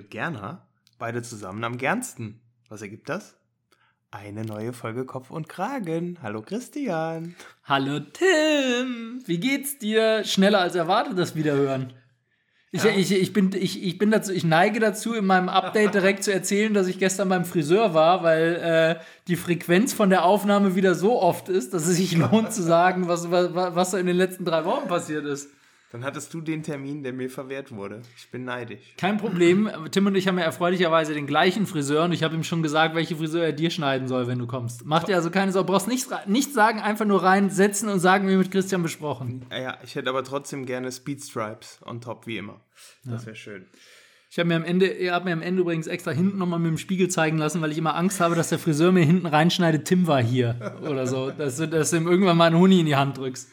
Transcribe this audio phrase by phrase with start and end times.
[0.00, 0.36] rede gerne.
[0.36, 0.62] Christian redet gerne.
[0.98, 2.40] Beide zusammen am gernsten.
[2.68, 3.36] Was ergibt das?
[4.10, 6.18] Eine neue Folge Kopf und Kragen.
[6.22, 7.36] Hallo Christian.
[7.64, 9.22] Hallo Tim.
[9.26, 10.24] Wie geht's dir?
[10.24, 11.92] Schneller als erwartet das Wiederhören.
[12.72, 12.90] Ich, Ja.
[12.90, 16.32] ich, ich, bin, ich, ich bin dazu, ich neige dazu, in meinem Update direkt zu
[16.32, 20.94] erzählen, dass ich gestern beim Friseur war, weil äh, die Frequenz von der Aufnahme wieder
[20.94, 24.16] so oft ist, dass es sich lohnt zu sagen, was, was, was so in den
[24.16, 25.50] letzten drei Wochen passiert ist.
[25.92, 28.02] Dann hattest du den Termin, der mir verwehrt wurde.
[28.16, 28.94] Ich bin neidisch.
[28.96, 29.68] Kein Problem.
[29.90, 32.94] Tim und ich haben ja erfreulicherweise den gleichen Friseur und ich habe ihm schon gesagt,
[32.94, 34.84] welche Friseur er dir schneiden soll, wenn du kommst.
[34.84, 38.36] Mach dir also keine Sorge, brauchst nichts, nichts sagen, einfach nur reinsetzen und sagen, wie
[38.36, 39.44] mit Christian besprochen.
[39.50, 42.60] Ja, ich hätte aber trotzdem gerne Speed Stripes on top, wie immer.
[43.04, 43.66] Das wäre schön.
[44.30, 46.68] Ich habe mir am Ende, ihr habt mir am Ende übrigens extra hinten nochmal mit
[46.68, 49.86] dem Spiegel zeigen lassen, weil ich immer Angst habe, dass der Friseur mir hinten reinschneidet,
[49.86, 51.32] Tim war hier oder so.
[51.32, 53.50] Dass du, dass du ihm irgendwann mal einen Huni in die Hand drückst.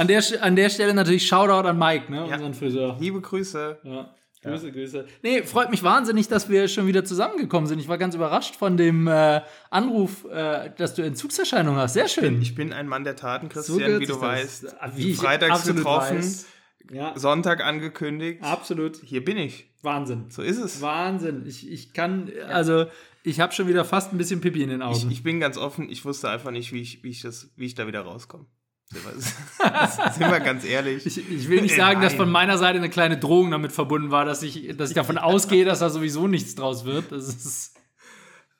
[0.00, 2.34] An der, an der Stelle natürlich Shoutout an Mike, ne, Ja.
[2.36, 2.96] unseren Friseur.
[2.98, 3.80] Liebe Grüße.
[3.82, 4.14] Ja.
[4.42, 5.04] Grüße, Grüße.
[5.22, 7.78] Nee, freut mich wahnsinnig, dass wir schon wieder zusammengekommen sind.
[7.80, 11.92] Ich war ganz überrascht von dem äh, Anruf, äh, dass du Entzugserscheinungen hast.
[11.92, 12.40] Sehr schön.
[12.40, 14.76] Ich bin ein Mann der Taten, So Christian, gehört wie du weißt.
[14.80, 16.46] Ah, Wie ich Freitags getroffen, weiß.
[16.90, 18.42] Ja, Sonntag angekündigt.
[18.42, 18.96] absolut.
[19.04, 19.68] Hier bin ich.
[19.82, 20.30] Wahnsinn.
[20.30, 20.80] So ist es.
[20.80, 21.44] Wahnsinn.
[21.46, 22.86] Ich, ich kann, also,
[23.22, 24.96] ich habe schon wieder fast ein bisschen Pipi in den Augen.
[24.96, 27.66] Ich, ich bin ganz offen, ich wusste einfach nicht, wie ich, wie ich, das, wie
[27.66, 28.46] ich da wieder rauskomme.
[28.92, 31.06] Sind wir ganz ehrlich.
[31.06, 34.24] Ich, ich will nicht sagen, dass von meiner Seite eine kleine Drohung damit verbunden war,
[34.24, 37.12] dass ich, dass ich davon ausgehe, dass da sowieso nichts draus wird.
[37.12, 37.76] Das ist,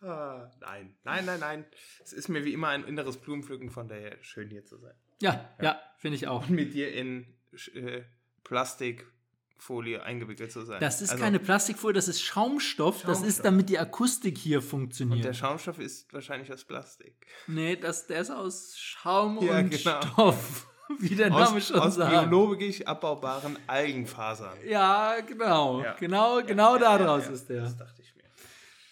[0.02, 1.64] Ah, nein, nein, nein, nein.
[2.02, 4.94] Es ist mir wie immer ein inneres Blumenpflücken, von daher schön hier zu sein.
[5.20, 6.48] ja, ja, finde ich auch.
[6.48, 7.26] Mit dir in
[7.74, 8.02] äh,
[9.60, 10.80] Plastikfolie eingewickelt zu sein.
[10.80, 13.02] Das ist Also, keine Plastikfolie, das ist Schaumstoff.
[13.02, 13.42] Das ist, Schaumstoff.
[13.44, 15.36] damit die Akustik hier Und der funktioniert.
[15.36, 17.14] Schaumstoff ist wahrscheinlich aus Plastik.
[17.46, 20.00] Nee, das, der ist aus Schaum Ja, und genau.
[20.02, 20.66] Stoff.
[20.98, 22.10] Wie der Name Aus, schon aus sagt.
[22.10, 24.58] biologisch abbaubaren Algenfasern.
[24.66, 25.82] Ja, genau.
[25.84, 25.94] Ja.
[26.00, 27.62] Genau, genau Ja, da ja, draus ja, ist der.
[27.62, 28.24] Das dachte ich mir.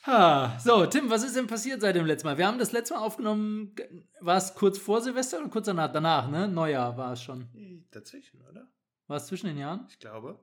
[0.07, 0.57] Ha.
[0.63, 2.39] So, Tim, was ist denn passiert seit dem letzten Mal?
[2.39, 3.75] Wir haben das letzte Mal aufgenommen,
[4.21, 5.91] war es kurz vor Silvester oder kurz danach?
[5.93, 6.47] Danach, ne?
[6.47, 7.49] Neujahr war es schon.
[7.91, 8.69] Dazwischen, oder?
[9.09, 9.87] War es zwischen den Jahren?
[9.91, 10.39] Ich glaube.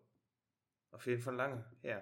[0.95, 1.63] Auf jeden Fall lange.
[1.83, 2.01] Ja.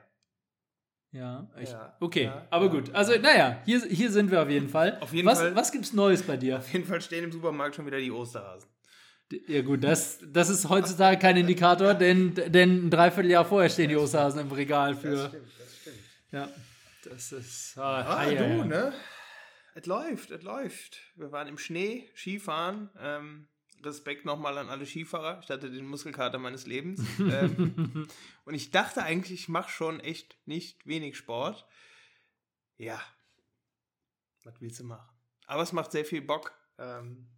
[1.12, 2.72] Ja, ich, Ja, okay, ja, aber ja.
[2.72, 2.94] gut.
[2.96, 4.98] Also, naja, hier, hier sind wir auf jeden Fall.
[5.00, 5.56] Auf jeden was, Fall.
[5.56, 6.58] Was gibt's Neues bei dir?
[6.58, 8.68] Auf jeden Fall stehen im Supermarkt schon wieder die Osterhasen.
[9.48, 13.96] Ja, gut, das, das ist heutzutage kein Indikator, denn, denn ein Dreivierteljahr vorher stehen die
[13.96, 15.28] Osterhasen im Regal für.
[15.28, 15.98] stimmt, das stimmt.
[16.32, 16.50] Ja,
[17.04, 17.78] das ist.
[17.78, 18.94] Ah, Ah, du, ne?
[19.76, 21.00] Es läuft, es läuft.
[21.16, 22.90] Wir waren im Schnee, Skifahren.
[23.00, 23.48] Ähm,
[23.86, 25.40] Respekt nochmal an alle Skifahrer.
[25.42, 27.02] Ich hatte den Muskelkater meines Lebens.
[27.20, 28.08] ähm,
[28.46, 31.66] und ich dachte eigentlich, ich mache schon echt nicht wenig Sport.
[32.78, 33.02] Ja.
[34.44, 35.10] Was willst du machen?
[35.46, 36.54] Aber es macht sehr viel Bock.
[36.78, 37.30] Ähm,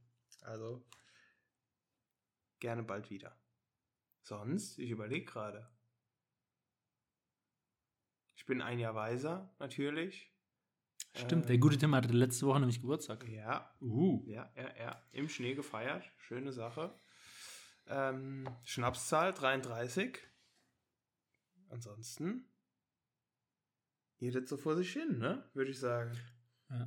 [0.41, 0.85] also
[2.59, 3.37] gerne bald wieder.
[4.21, 5.69] Sonst, ich überlege gerade.
[8.35, 10.34] Ich bin ein Jahr weiser, natürlich.
[11.15, 13.27] Stimmt, der gute Tim hatte letzte Woche nämlich Geburtstag.
[13.29, 14.21] Ja, Uh.
[14.27, 15.01] ja, ja, ja.
[15.11, 16.03] Im Schnee gefeiert.
[16.17, 16.93] Schöne Sache.
[17.87, 20.19] Ähm, Schnapszahl 33.
[21.69, 22.49] Ansonsten
[24.17, 25.49] geht es so vor sich hin, ne?
[25.53, 26.11] Würde ich sagen.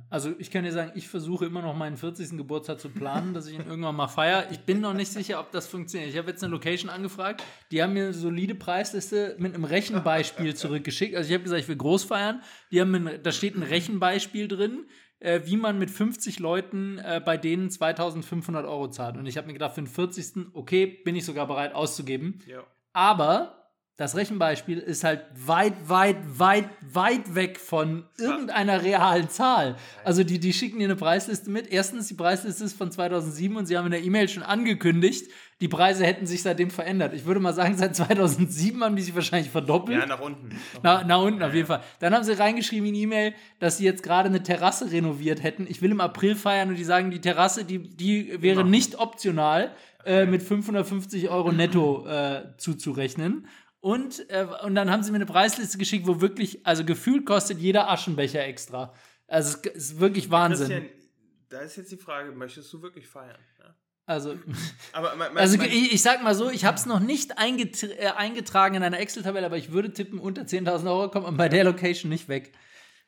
[0.09, 2.37] Also ich kann dir sagen, ich versuche immer noch meinen 40.
[2.37, 4.47] Geburtstag zu planen, dass ich ihn irgendwann mal feiere.
[4.51, 6.09] Ich bin noch nicht sicher, ob das funktioniert.
[6.09, 10.55] Ich habe jetzt eine Location angefragt, die haben mir eine solide Preisliste mit einem Rechenbeispiel
[10.55, 11.15] zurückgeschickt.
[11.15, 12.41] Also ich habe gesagt, ich will groß feiern.
[12.71, 14.85] Die haben da steht ein Rechenbeispiel drin,
[15.19, 19.15] äh, wie man mit 50 Leuten äh, bei denen 2500 Euro zahlt.
[19.15, 20.53] Und ich habe mir gedacht, für den 40.
[20.53, 22.39] okay, bin ich sogar bereit auszugeben.
[22.47, 22.63] Ja.
[22.91, 23.58] Aber
[23.99, 29.75] das Rechenbeispiel ist halt weit, weit, weit, weit weg von irgendeiner realen Zahl.
[30.05, 31.67] Also die, die schicken dir eine Preisliste mit.
[31.69, 35.67] Erstens, die Preisliste ist von 2007 und sie haben in der E-Mail schon angekündigt, die
[35.67, 37.13] Preise hätten sich seitdem verändert.
[37.13, 39.99] Ich würde mal sagen, seit 2007 haben die sich wahrscheinlich verdoppelt.
[39.99, 40.49] Ja, nach unten.
[40.81, 41.81] Na, nach unten auf jeden Fall.
[41.99, 45.67] Dann haben sie reingeschrieben in die E-Mail, dass sie jetzt gerade eine Terrasse renoviert hätten.
[45.69, 48.69] Ich will im April feiern und die sagen, die Terrasse, die, die wäre Genau.
[48.69, 49.71] nicht optional
[50.05, 53.45] äh, mit 550 Euro netto äh, zuzurechnen.
[53.81, 57.59] Und, äh, und dann haben sie mir eine Preisliste geschickt, wo wirklich, also gefühlt kostet
[57.59, 58.93] jeder Aschenbecher extra.
[59.27, 60.67] Also es ist wirklich Wahnsinn.
[60.67, 60.89] Christian,
[61.49, 63.39] da ist jetzt die Frage, möchtest du wirklich feiern?
[63.59, 63.75] Ja.
[64.05, 64.35] Also,
[64.93, 68.07] Aber mein, mein, also ich, ich sag mal so, ich habe es noch nicht äh,
[68.15, 71.63] eingetragen in einer Excel-Tabelle, aber ich würde tippen, unter 10.000 Euro kommt man bei der
[71.63, 72.51] Location nicht weg.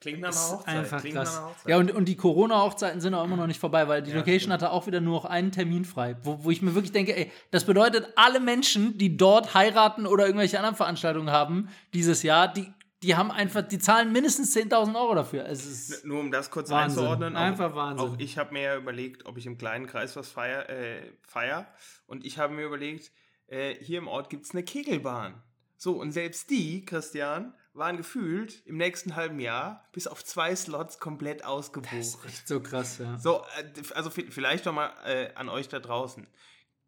[0.02, 0.76] Klingt nach einer Hochzeit.
[0.78, 1.34] einfach klingt krass.
[1.36, 1.70] Nach einer Hochzeit.
[1.70, 4.40] Ja, und, und die Corona-Hochzeiten sind auch immer noch nicht vorbei, weil die Ja, Location
[4.40, 4.54] stimmt.
[4.54, 6.18] hatte auch wieder nur noch einen Termin frei.
[6.24, 10.26] Wo, wo ich mir wirklich denke, ey, das bedeutet, alle Menschen, die dort heiraten oder
[10.26, 12.68] irgendwelche anderen Veranstaltungen haben dieses Jahr, die,
[13.04, 15.46] die haben einfach, die zahlen mindestens 10.000 Euro dafür.
[15.48, 17.00] Es ist, Nur um das kurz Wahnsinn.
[17.00, 17.36] einzuordnen.
[17.36, 18.10] Einfach auch, Wahnsinn.
[18.10, 20.70] Auch ich habe mir ja überlegt, ob ich im kleinen Kreis was feier.
[20.70, 21.68] Äh, feier.
[22.08, 23.12] Und ich habe mir überlegt,
[23.48, 25.42] äh, hier im Ort gibt es eine Kegelbahn.
[25.78, 31.00] So, und selbst die, Christian, waren gefühlt im nächsten halben Jahr bis auf zwei Slots
[31.00, 31.94] komplett ausgebucht.
[31.94, 33.18] Das ist echt so krass, ja.
[33.18, 36.28] So, äh, also vielleicht doch mal äh, an euch da draußen.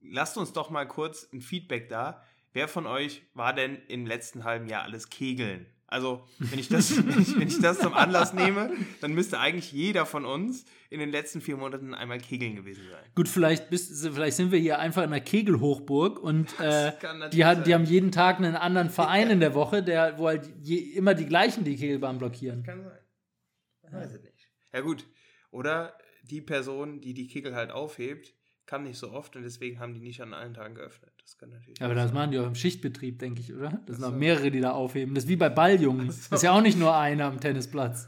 [0.01, 2.23] Lasst uns doch mal kurz ein Feedback da.
[2.51, 5.65] Wer von euch war denn im letzten halben Jahr alles kegeln?
[5.93, 10.07] Also, wenn ich, das, wenn, ich, ich das zum Anlass nehme, dann müsste eigentlich jeder
[10.07, 13.03] von uns in den letzten vier Monaten einmal kegeln gewesen sein.
[13.13, 16.93] Gut, vielleicht, bist, vielleicht sind wir hier einfach in einer Kegelhochburg und äh,
[17.31, 20.49] die, haben, die haben jeden Tag einen anderen Verein in der Woche, der, wo halt
[20.61, 22.63] je, immer die gleichen die Kegelbahn blockieren.
[22.63, 23.91] Kann sein.
[23.91, 24.49] Weiß ich nicht.
[24.73, 25.05] Ja, gut.
[25.51, 28.33] Oder die Person, die die Kegel halt aufhebt,
[28.65, 31.12] kann nicht so oft und deswegen haben die nicht an allen Tagen geöffnet.
[31.23, 31.81] Das kann natürlich.
[31.81, 32.13] Aber das sein.
[32.15, 33.81] machen die auch im Schichtbetrieb, denke ich, oder?
[33.85, 35.15] Das sind auch mehrere, die da aufheben.
[35.15, 36.07] Das ist wie bei Balljungen.
[36.07, 38.07] Das ist ja auch nicht nur einer am Tennisplatz.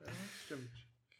[0.00, 0.06] Ja,
[0.46, 0.70] stimmt.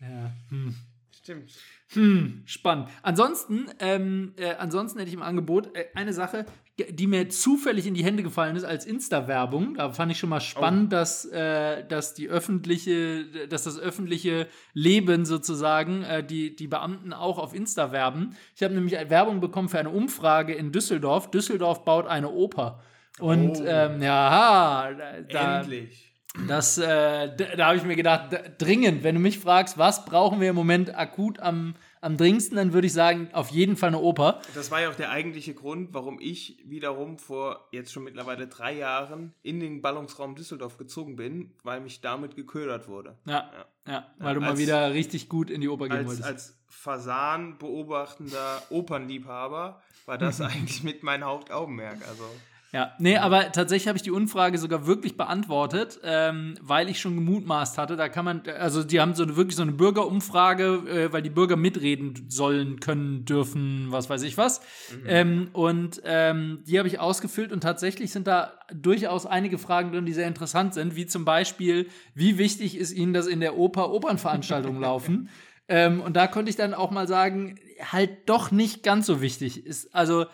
[0.01, 0.33] Ja.
[0.51, 0.75] Hm.
[1.11, 1.53] Stimmt.
[1.95, 2.89] Hm, spannend.
[3.03, 6.47] Ansonsten, ähm, äh, ansonsten hätte ich im Angebot äh, eine Sache,
[6.89, 9.75] die mir zufällig in die Hände gefallen ist als Insta-Werbung.
[9.75, 10.97] Da fand ich schon mal spannend, oh.
[10.97, 17.39] dass, äh, dass die öffentliche, dass das öffentliche Leben sozusagen äh, die, die Beamten auch
[17.39, 18.37] auf Insta werben.
[18.57, 21.31] Ich habe nämlich Werbung bekommen für eine Umfrage in Düsseldorf.
[21.31, 22.83] Düsseldorf baut eine Oper.
[23.21, 23.65] Und oh.
[23.67, 24.93] ähm, ja,
[25.29, 26.12] da, endlich.
[26.49, 30.51] Das, äh, da, habe ich mir gedacht, dringend, wenn du mich fragst, was brauchen wir
[30.51, 34.43] im Moment akut am am dringendsten, dann würde ich sagen, auf jeden Fall eine Oper.
[34.55, 38.75] Das war ja auch der eigentliche Grund, warum ich wiederum vor jetzt schon mittlerweile drei
[38.75, 43.17] Jahren in den Ballungsraum Düsseldorf gezogen bin, weil mich damit geködert wurde.
[43.25, 43.51] Ja,
[43.87, 46.27] ja, ja weil du als, mal wieder richtig gut in die Oper gehen als, wolltest.
[46.27, 51.99] Als Fasan beobachtender Opernliebhaber war das eigentlich mit mein Hauptaugenmerk.
[52.09, 52.25] Also.
[52.75, 57.17] Ja, nee, aber tatsächlich habe ich die Umfrage sogar wirklich beantwortet, ähm, weil ich schon
[57.17, 57.97] gemutmaßt hatte.
[57.97, 61.29] Da kann man, also die haben so eine, wirklich so eine Bürgerumfrage, äh, weil die
[61.29, 64.63] Bürger mitreden sollen, können, dürfen, was weiß ich was.
[64.91, 65.05] Mhm.
[65.07, 70.07] Ähm, und ähm, die habe ich ausgefüllt und tatsächlich sind da durchaus einige Fragen drin,
[70.07, 73.91] die sehr interessant sind, wie zum Beispiel, wie wichtig ist Ihnen, dass in der Oper
[73.91, 75.29] Opernveranstaltungen laufen?
[75.69, 79.67] Ähm, und da konnte ich dann auch mal sagen, halt doch nicht ganz so wichtig
[79.67, 79.95] ist.
[79.95, 80.25] Also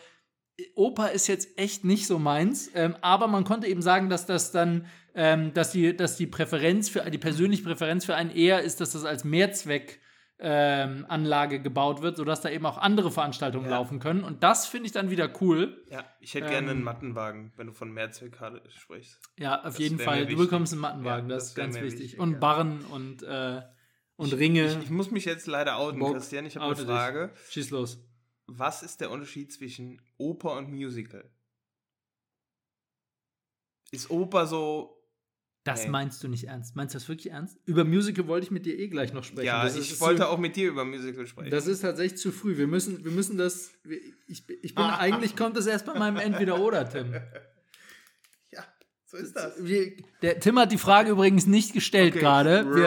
[0.75, 4.51] Oper ist jetzt echt nicht so meins, ähm, aber man konnte eben sagen, dass das
[4.51, 8.81] dann, ähm, dass die, dass die Präferenz für die persönliche Präferenz für einen eher ist,
[8.81, 10.01] dass das als Mehrzweck
[10.41, 13.73] ähm, Anlage gebaut wird, sodass da eben auch andere Veranstaltungen ja.
[13.73, 14.23] laufen können.
[14.23, 15.85] Und das finde ich dann wieder cool.
[15.91, 18.37] Ja, ich hätte ähm, gerne einen Mattenwagen, wenn du von Mehrzweck
[18.77, 19.21] sprichst.
[19.39, 20.27] Ja, auf das jeden Fall.
[20.27, 22.01] Du bekommst einen Mattenwagen, ja, das, das ist ganz wichtig.
[22.01, 22.21] wichtig.
[22.21, 22.39] Und ja.
[22.39, 23.63] Barren und, äh,
[24.17, 24.67] und ich, Ringe.
[24.67, 26.47] Ich, ich, muss mich jetzt leider outen, Bock, Christian.
[26.47, 27.33] Ich habe eine Frage.
[27.35, 27.53] Dich.
[27.53, 28.08] Schieß los
[28.49, 31.25] was ist der Unterschied zwischen Oper und Musical?
[33.91, 34.95] Ist Oper so.
[35.65, 35.91] Das nee.
[35.91, 36.77] meinst du nicht ernst.
[36.77, 37.59] Meinst du das wirklich ernst?
[37.67, 39.47] Über Musical wollte ich mit dir eh gleich noch sprechen.
[39.47, 41.51] Ja, das ich wollte zu, auch mit dir über Musical sprechen.
[41.51, 42.57] Das ist tatsächlich zu früh.
[42.57, 43.73] Wir müssen, wir müssen das.
[44.27, 44.97] Ich, ich bin, ah.
[44.97, 47.15] eigentlich kommt das erst bei meinem Entweder-Oder, Tim.
[48.51, 48.65] Ja,
[49.05, 49.57] so ist das.
[50.23, 52.21] Der Tim hat die Frage übrigens nicht gestellt okay.
[52.21, 52.75] gerade.
[52.75, 52.87] Wir,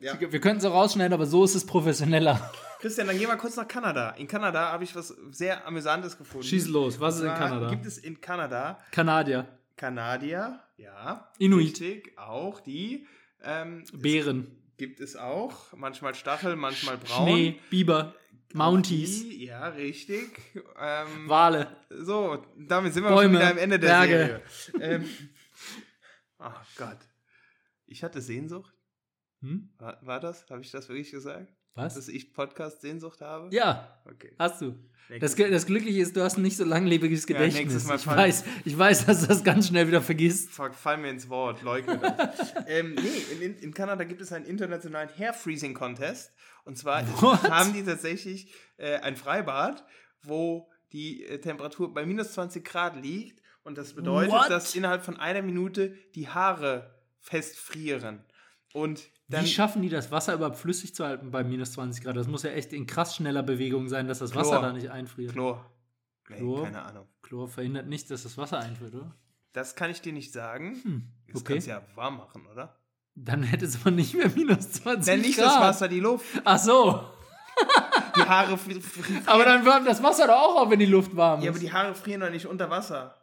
[0.00, 0.20] ja.
[0.32, 2.50] wir könnten es auch rausschneiden, aber so ist es professioneller.
[2.82, 4.10] Christian, dann gehen wir kurz nach Kanada.
[4.10, 6.48] In Kanada habe ich was sehr Amüsantes gefunden.
[6.48, 7.70] Schieß los, was ist in Kanada?
[7.70, 8.76] Gibt es in Kanada.
[8.90, 9.46] Kanadier.
[9.76, 11.30] Kanadier, ja.
[11.38, 11.80] Inuit.
[11.80, 13.06] Richtig, auch die.
[13.40, 14.50] Ähm, Bären.
[14.78, 15.72] Gibt es auch.
[15.76, 17.28] Manchmal Stachel, manchmal braun.
[17.28, 18.16] Schnee, Biber.
[18.52, 19.22] Mounties.
[19.22, 20.40] Die, ja, richtig.
[20.76, 21.76] Ähm, Wale.
[21.88, 24.42] So, damit sind wir Bäume, schon wieder am Ende der Berge.
[24.48, 24.80] Serie.
[24.96, 25.08] ähm,
[26.40, 26.98] oh Gott.
[27.86, 28.74] Ich hatte Sehnsucht.
[29.40, 29.72] Hm?
[29.78, 30.50] War, war das?
[30.50, 31.46] Habe ich das wirklich gesagt?
[31.74, 31.94] Was?
[31.94, 33.54] Dass ich Podcast-Sehnsucht habe?
[33.54, 33.98] Ja.
[34.04, 34.34] Okay.
[34.38, 34.78] Hast du.
[35.20, 37.86] Das, das, Glückliche ist, du hast ein nicht so langlebiges Gedächtnis.
[37.86, 40.50] Ja, ich, weiß, ich weiß, dass du das ganz schnell wieder vergisst.
[40.50, 42.54] Fuck, fall mir ins Wort, leugne das.
[42.66, 46.32] ähm, nee, in, in, Kanada gibt es einen internationalen Hair Freezing Contest.
[46.64, 47.50] Und zwar What?
[47.50, 49.84] haben die tatsächlich äh, ein Freibad,
[50.22, 53.42] wo die äh, Temperatur bei minus 20 Grad liegt.
[53.64, 54.50] Und das bedeutet, What?
[54.50, 58.24] dass innerhalb von einer Minute die Haare festfrieren.
[58.72, 62.16] Und dann, Wie schaffen die das Wasser überhaupt flüssig zu halten bei minus 20 Grad?
[62.16, 64.44] Das muss ja echt in krass schneller Bewegung sein, dass das Chlor.
[64.44, 65.32] Wasser da nicht einfriert.
[65.32, 65.64] Chlor.
[66.28, 66.64] Nee, Chlor.
[66.64, 67.08] Keine Ahnung.
[67.22, 69.14] Chlor verhindert nicht, dass das Wasser einfriert, oder?
[69.52, 70.80] Das kann ich dir nicht sagen.
[70.82, 71.32] Hm, okay.
[71.32, 72.78] Das kannst du ja warm machen, oder?
[73.14, 75.08] Dann hätte es aber nicht mehr minus 20 Grad.
[75.08, 76.26] Dann nicht das Wasser, die Luft.
[76.44, 77.04] Ach so.
[78.16, 78.82] die Haare frieren.
[79.26, 81.44] Aber dann wärmt das Wasser doch auch auf, wenn die Luft warm ist.
[81.44, 83.18] Ja, aber die Haare frieren doch nicht unter Wasser.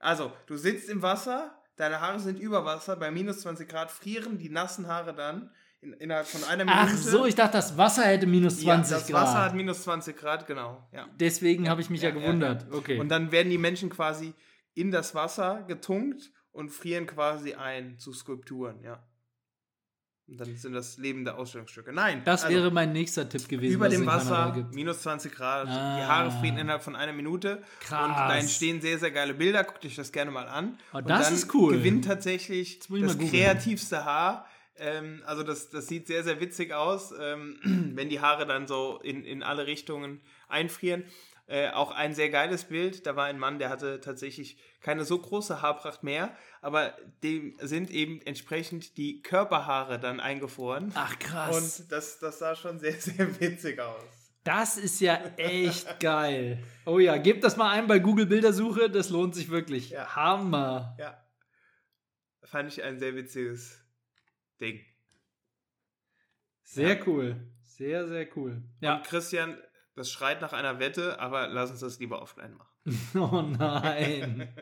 [0.00, 4.38] Also, du sitzt im Wasser, deine Haare sind über Wasser, bei minus 20 Grad frieren
[4.38, 5.50] die nassen Haare dann
[5.80, 6.82] in, innerhalb von einer Minute.
[6.82, 9.22] Ach so, ich dachte, das Wasser hätte minus 20 ja, das Grad.
[9.22, 10.86] Das Wasser hat minus 20 Grad, genau.
[10.92, 11.06] Ja.
[11.18, 12.66] Deswegen ja, habe ich mich ja, ja gewundert.
[12.72, 12.98] Okay.
[12.98, 14.34] Und dann werden die Menschen quasi
[14.74, 19.02] in das Wasser getunkt und frieren quasi ein zu Skulpturen, ja.
[20.26, 21.92] Und dann sind das lebende Ausstellungsstücke.
[21.92, 22.22] Nein.
[22.24, 23.74] Das also wäre mein nächster Tipp gewesen.
[23.74, 25.68] über dem Wasser, minus 20 Grad.
[25.68, 25.98] Ah.
[25.98, 27.62] Die Haare frieren innerhalb von einer Minute.
[27.80, 28.08] Krass.
[28.08, 29.64] Und da entstehen sehr, sehr geile Bilder.
[29.64, 30.78] Guckt euch das gerne mal an.
[30.92, 31.76] Oh, und das dann ist cool.
[31.76, 33.30] gewinnt tatsächlich das googeln.
[33.30, 34.46] kreativste Haar.
[34.76, 37.58] Ähm, also das, das sieht sehr, sehr witzig aus, ähm,
[37.94, 41.04] wenn die Haare dann so in, in alle Richtungen einfrieren.
[41.46, 43.06] Äh, auch ein sehr geiles Bild.
[43.06, 47.90] Da war ein Mann, der hatte tatsächlich keine so große Haarpracht mehr, aber dem sind
[47.90, 50.92] eben entsprechend die Körperhaare dann eingefroren.
[50.94, 51.80] Ach krass.
[51.80, 54.32] Und das, das sah schon sehr, sehr witzig aus.
[54.44, 56.62] Das ist ja echt geil.
[56.86, 59.90] Oh ja, gebt das mal ein bei Google Bildersuche, das lohnt sich wirklich.
[59.90, 60.16] Ja.
[60.16, 60.96] Hammer.
[60.98, 61.22] Ja.
[62.42, 63.82] Fand ich ein sehr witziges
[64.60, 64.80] Ding.
[66.62, 67.50] Sehr cool.
[67.62, 68.62] Sehr, sehr cool.
[68.80, 68.96] Ja.
[68.96, 69.58] Und Christian,
[69.94, 72.70] das schreit nach einer Wette, aber lass uns das lieber offline machen.
[73.14, 74.52] Oh nein.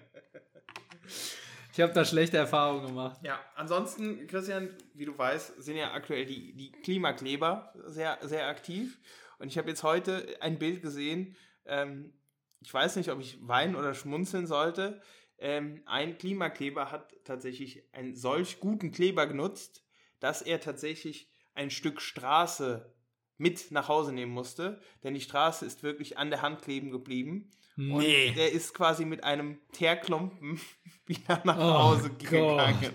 [1.72, 3.18] Ich habe da schlechte Erfahrungen gemacht.
[3.22, 8.98] Ja, ansonsten, Christian, wie du weißt, sind ja aktuell die, die Klimakleber sehr, sehr aktiv.
[9.38, 11.34] Und ich habe jetzt heute ein Bild gesehen,
[11.64, 12.12] ähm,
[12.60, 15.00] ich weiß nicht, ob ich weinen oder schmunzeln sollte.
[15.38, 19.84] Ähm, ein Klimakleber hat tatsächlich einen solch guten Kleber genutzt,
[20.20, 22.94] dass er tatsächlich ein Stück Straße
[23.42, 24.80] mit nach Hause nehmen musste.
[25.02, 27.50] Denn die Straße ist wirklich an der Hand kleben geblieben.
[27.76, 28.32] Und Nee.
[28.32, 30.60] der ist quasi mit einem Teerklumpen
[31.06, 32.18] wieder nach Oh Hause Gott.
[32.30, 32.92] gegangen.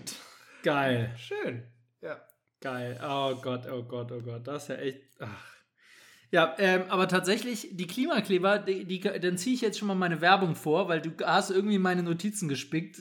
[0.63, 1.13] Geil.
[1.17, 1.63] Schön.
[2.01, 2.21] Ja.
[2.61, 2.99] Geil.
[3.03, 4.47] Oh Gott, oh Gott, oh Gott.
[4.47, 5.01] Das ist ja echt.
[5.19, 5.56] Ach.
[6.29, 10.19] Ja, ähm, aber tatsächlich, die Klimakleber, die, die, dann ziehe ich jetzt schon mal meine
[10.19, 12.99] Werbung vor, weil du hast irgendwie meine Notizen gespickt,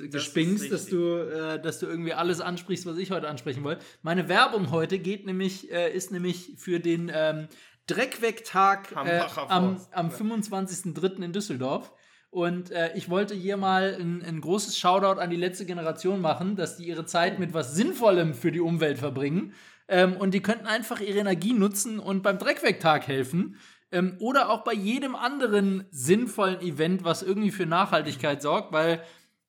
[0.62, 3.84] ist dass du, äh, dass du irgendwie alles ansprichst, was ich heute ansprechen wollte.
[4.02, 7.48] Meine Werbung heute geht nämlich, äh, ist nämlich für den ähm,
[7.88, 11.22] Dreckwegtag äh, am, am 25.03.
[11.22, 11.92] in Düsseldorf.
[12.30, 16.54] Und äh, ich wollte hier mal ein, ein großes Shoutout an die letzte Generation machen,
[16.54, 19.54] dass die ihre Zeit mit was Sinnvollem für die Umwelt verbringen.
[19.88, 23.56] Ähm, und die könnten einfach ihre Energie nutzen und beim Dreckwegtag helfen.
[23.92, 29.02] Ähm, oder auch bei jedem anderen sinnvollen Event, was irgendwie für Nachhaltigkeit sorgt, weil,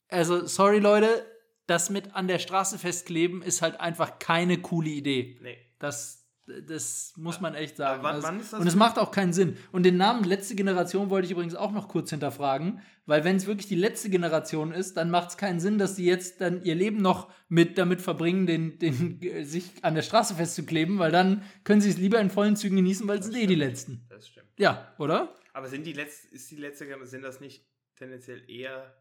[0.09, 1.25] also, sorry Leute,
[1.65, 5.37] das mit an der Straße festkleben ist halt einfach keine coole Idee.
[5.41, 5.57] Nee.
[5.79, 6.26] Das,
[6.67, 8.01] das muss man echt sagen.
[8.03, 9.57] wann- Das- wann das und es macht auch keinen Sinn.
[9.73, 13.47] Und den Namen letzte Generation wollte ich übrigens auch noch kurz hinterfragen, weil wenn es
[13.47, 16.75] wirklich die letzte Generation ist, dann macht es keinen Sinn, dass die jetzt dann ihr
[16.75, 21.43] Leben noch mit damit verbringen, den, den, äh, sich an der Straße festzukleben, weil dann
[21.65, 24.05] können sie es lieber in vollen Zügen genießen, weil es sind eh die letzten.
[24.09, 24.47] Das stimmt.
[24.57, 25.35] Ja, oder?
[25.53, 28.95] Aber sind die letzte, ist die letzte Generation, sind das nicht tendenziell eher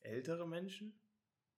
[0.00, 0.98] ältere Menschen?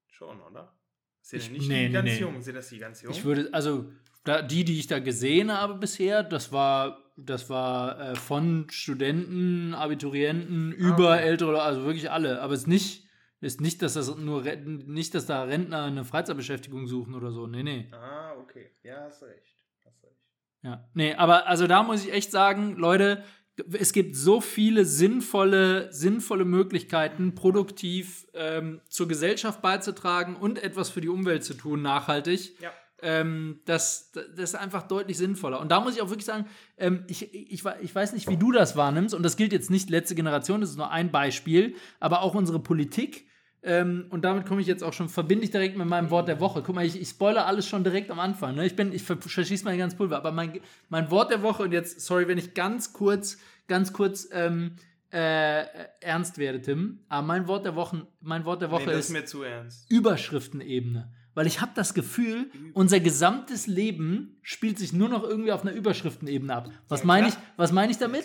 [0.06, 0.76] Schon, oder?
[1.22, 2.18] Sind Ich- nicht nee, die nee, ganz nee.
[2.20, 2.42] jungen?
[2.42, 3.14] Sind das die ganz jungen?
[3.16, 3.90] Ich würde, also
[4.24, 9.74] da, die, die ich da gesehen habe bisher, das war, das war äh, von Studenten,
[9.74, 11.22] Abiturienten über okay.
[11.22, 12.40] ältere, also wirklich alle.
[12.42, 13.08] Aber es ist nicht,
[13.40, 17.46] ist nicht, dass das nur nicht, dass da Rentner eine Freizeitbeschäftigung suchen oder so.
[17.46, 17.88] Nee, nee.
[17.92, 18.70] ah, okay.
[18.82, 19.64] Ja, hast recht.
[19.84, 20.20] Hast recht.
[20.62, 20.88] Ja.
[20.92, 23.24] Nee, aber also da muss ich echt sagen, Leute,
[23.72, 31.00] es gibt so viele sinnvolle, sinnvolle Möglichkeiten, produktiv ähm, zur Gesellschaft beizutragen und etwas für
[31.00, 32.60] die Umwelt zu tun, nachhaltig.
[32.60, 32.72] Ja.
[33.02, 35.60] Ähm, das, das ist einfach deutlich sinnvoller.
[35.60, 38.52] Und da muss ich auch wirklich sagen, ähm, ich, ich, ich weiß nicht, wie du
[38.52, 42.22] das wahrnimmst, und das gilt jetzt nicht letzte Generation, das ist nur ein Beispiel, aber
[42.22, 43.26] auch unsere Politik.
[43.62, 46.40] Ähm, und damit komme ich jetzt auch schon, verbinde ich direkt mit meinem Wort der
[46.40, 46.62] Woche.
[46.62, 48.54] Guck mal, ich, ich spoilere alles schon direkt am Anfang.
[48.54, 48.64] Ne?
[48.64, 51.72] Ich bin, ich ver- verschieße mein ganz Pulver, aber mein, mein Wort der Woche, und
[51.72, 54.76] jetzt, sorry, wenn ich ganz kurz, ganz kurz ähm,
[55.10, 55.64] äh,
[56.00, 59.12] ernst werde, Tim, aber mein Wort der Woche, mein Wort der Woche nee, ist ist
[59.12, 59.90] mir zu ernst.
[59.90, 61.12] Überschriftenebene.
[61.34, 65.72] Weil ich habe das Gefühl, unser gesamtes Leben spielt sich nur noch irgendwie auf einer
[65.72, 66.70] Überschriftenebene ab.
[66.88, 68.24] Was Ja, meine ich, was meine ich damit?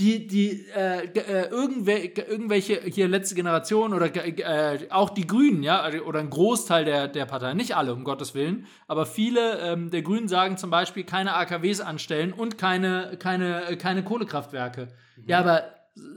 [0.00, 5.62] Die, die, äh, äh, irgendwel, ge- irgendwelche hier letzte Generation oder äh, auch die Grünen,
[5.62, 9.60] ja, also- oder ein Großteil der, der Partei, nicht alle, um Gottes Willen, aber viele
[9.60, 14.88] ähm, der Grünen sagen zum Beispiel keine AKWs anstellen und keine, keine, äh, keine Kohlekraftwerke.
[15.26, 15.62] Ja, aber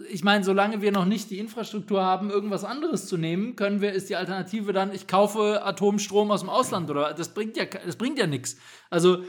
[0.10, 3.94] ich meine, solange wir noch nicht die Infrastruktur haben, irgendwas anderes zu nehmen, können wir,
[3.94, 7.96] ist die Alternative dann, ich kaufe Atomstrom aus dem Ausland oder das bringt ja, das
[7.96, 8.58] bringt ja nichts.
[8.90, 9.20] Also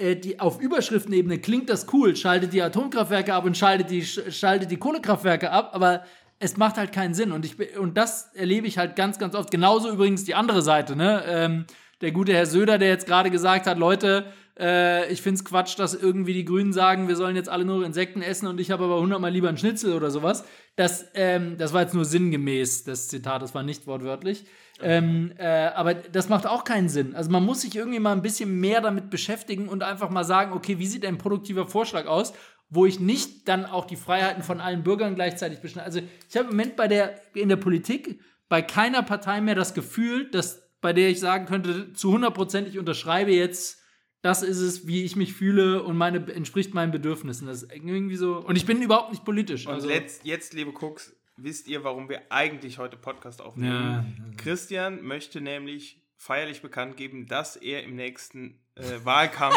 [0.00, 4.32] äh, die, auf Überschriftenebene klingt das cool, schaltet die Atomkraftwerke ab und schaltet die, sch-
[4.32, 6.02] schaltet die Kohlekraftwerke ab, aber
[6.40, 7.30] es macht halt keinen Sinn.
[7.30, 9.52] Und, ich, und das erlebe ich halt ganz, ganz oft.
[9.52, 11.22] Genauso übrigens die andere Seite, ne?
[11.26, 11.66] Ähm,
[12.00, 14.26] der gute Herr Söder, der jetzt gerade gesagt hat, Leute,
[14.58, 17.84] äh, ich finde es Quatsch, dass irgendwie die Grünen sagen, wir sollen jetzt alle nur
[17.84, 20.44] Insekten essen und ich habe aber hundertmal lieber einen Schnitzel oder sowas.
[20.76, 24.44] Das, ähm, das war jetzt nur sinngemäß, das Zitat, das war nicht wortwörtlich.
[24.80, 27.14] Ähm, äh, aber das macht auch keinen Sinn.
[27.14, 30.52] Also man muss sich irgendwie mal ein bisschen mehr damit beschäftigen und einfach mal sagen,
[30.52, 32.32] okay, wie sieht ein produktiver Vorschlag aus,
[32.70, 35.86] wo ich nicht dann auch die Freiheiten von allen Bürgern gleichzeitig beschneide.
[35.86, 39.74] Also ich habe im Moment bei der, in der Politik bei keiner Partei mehr das
[39.74, 43.83] Gefühl, dass bei der ich sagen könnte, zu 100 Prozent, ich unterschreibe jetzt
[44.24, 47.46] das ist es, wie ich mich fühle und meine entspricht meinen Bedürfnissen.
[47.46, 48.38] Das ist irgendwie so.
[48.38, 49.66] Und ich bin überhaupt nicht politisch.
[49.66, 54.16] Und also, letzt, jetzt, liebe Cooks, wisst ihr, warum wir eigentlich heute Podcast aufnehmen?
[54.18, 54.24] Ja.
[54.38, 59.56] Christian möchte nämlich feierlich bekannt geben, dass er im nächsten äh, Wahlkampf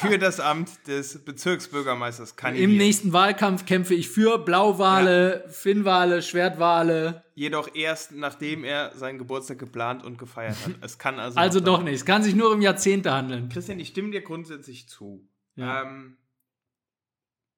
[0.00, 2.70] für das Amt des Bezirksbürgermeisters kandidiert.
[2.70, 7.24] Im nächsten Wahlkampf kämpfe ich für Blauwale, Finnwale, Schwertwale.
[7.34, 10.74] Jedoch erst nachdem er seinen Geburtstag geplant und gefeiert hat.
[10.80, 11.38] Es kann also.
[11.38, 11.94] Also doch nicht.
[11.94, 13.48] Es kann sich nur um Jahrzehnte handeln.
[13.48, 15.26] Christian, ich stimme dir grundsätzlich zu.
[15.54, 15.82] Ja.
[15.82, 16.16] Ähm,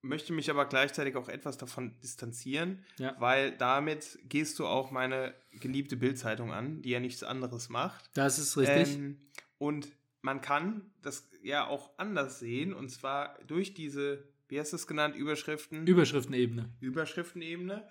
[0.03, 3.17] möchte mich aber gleichzeitig auch etwas davon distanzieren, Ja.
[3.19, 8.11] weil damit gehst du auch meine geliebte Bildzeitung an, die ja nichts anderes macht.
[8.15, 8.97] Das ist richtig.
[8.97, 9.19] Ähm,
[9.59, 9.89] und
[10.25, 14.87] man kann das ja auch anders sehen, und zwar durch diese, wie hast du es
[14.87, 16.73] genannt, Überschriften, Überschriftenebene.
[16.81, 17.87] Überschriftenebene,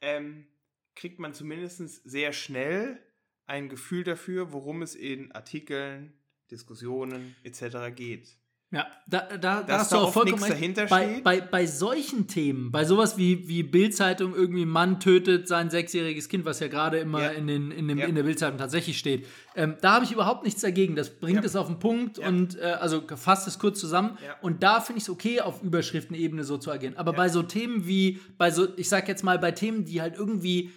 [0.00, 0.48] ähm,
[0.96, 3.00] kriegt man zumindest sehr schnell
[3.46, 6.12] ein Gefühl dafür, worum es in Artikeln,
[6.50, 7.94] Diskussionen etc.
[7.94, 8.36] geht.
[8.72, 11.24] Ja, da, da, da hast du auch vollkommen nichts dahinter bei, steht.
[11.24, 16.44] bei, bei solchen Themen, bei sowas wie, wie Bildzeitung, irgendwie Mann tötet sein sechsjähriges Kind,
[16.44, 17.28] was ja gerade immer Ja.
[17.30, 18.06] in, den, in, dem, Ja.
[18.06, 20.96] in der Bildzeitung tatsächlich steht, ähm, da habe ich überhaupt nichts dagegen.
[20.96, 21.44] Das bringt Ja.
[21.46, 24.18] es auf den Punkt und äh, also fasst es kurz zusammen.
[24.42, 26.96] Und da finde ich es okay, auf Überschriftenebene so zu agieren.
[26.96, 30.16] Aber bei so Themen wie, bei so, ich sag jetzt mal, bei Themen, die halt
[30.16, 30.72] irgendwie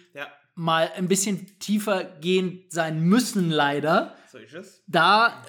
[0.54, 4.82] mal ein bisschen tiefer gehend sein müssen, leider, so ist es.
[4.86, 5.42] da,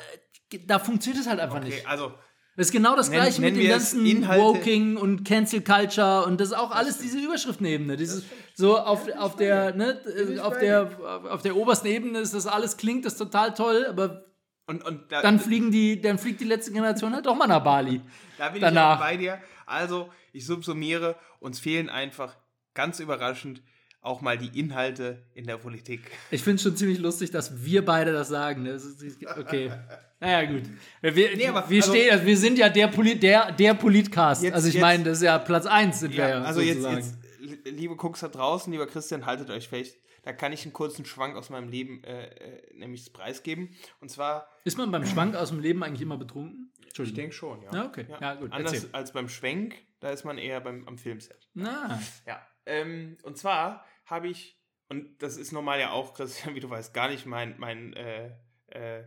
[0.52, 1.88] äh, da funktioniert es halt einfach Okay, nicht.
[1.88, 2.14] also
[2.58, 6.40] Das ist genau das Nennen- gleiche mit dem ganzen Inhalte- Woking und Cancel Culture und
[6.42, 7.96] das ist auch alles diese Überschriftenebene.
[7.96, 8.24] Dieses
[8.56, 10.90] so auf, auf der ne, äh, auf der
[11.30, 14.26] auf der obersten Ebene ist das alles klingt das total toll, aber
[14.68, 17.64] und, und da, dann fliegen die dann fliegt die letzte Generation halt doch mal nach
[17.64, 18.02] Bali.
[18.38, 18.96] da bin danach.
[18.98, 19.42] ich auch bei dir.
[19.66, 22.36] Also, ich subsumiere, uns fehlen einfach
[22.74, 23.62] ganz überraschend
[24.02, 26.02] auch mal die Inhalte in der Politik.
[26.32, 28.66] Ich finde es schon ziemlich lustig, dass wir beide das sagen.
[28.66, 29.02] Ist,
[29.38, 29.72] okay.
[30.20, 30.64] Naja, gut.
[31.02, 34.44] Wir, Nee, aber- wir, also- stehen, also wir sind ja der, Polit, der, der Politcast.
[34.44, 36.42] Jetzt- also ich meine, das ist ja Platz 1 sind wir ja.
[36.42, 36.98] also jetzt, sozusagen.
[37.42, 39.98] jetzt, liebe Cooks da draußen, lieber Christian, haltet euch fest.
[40.24, 43.70] Da kann ich einen kurzen Schwank aus meinem Leben, äh, äh, nämlich preisgeben.
[44.02, 46.72] Und zwar, Ist man beim Schwank aus dem Leben eigentlich immer betrunken?
[47.00, 47.70] ich denke schon, ja.
[47.74, 48.06] Ja, okay.
[48.20, 48.90] Ja, gut, Anders erzähl.
[48.92, 51.48] als beim Schwenk, da ist man eher beim, am Filmset.
[51.56, 52.40] Na, Ja.
[52.66, 56.94] Ähm, und zwar habe ich, und das ist normal ja auch, Christian, wie du weißt,
[56.94, 58.32] gar nicht mein, mein, äh,
[58.68, 59.04] äh,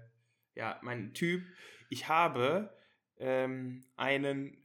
[0.55, 1.45] ja, mein Typ.
[1.91, 2.77] Ich habe
[3.19, 4.65] ähm, einen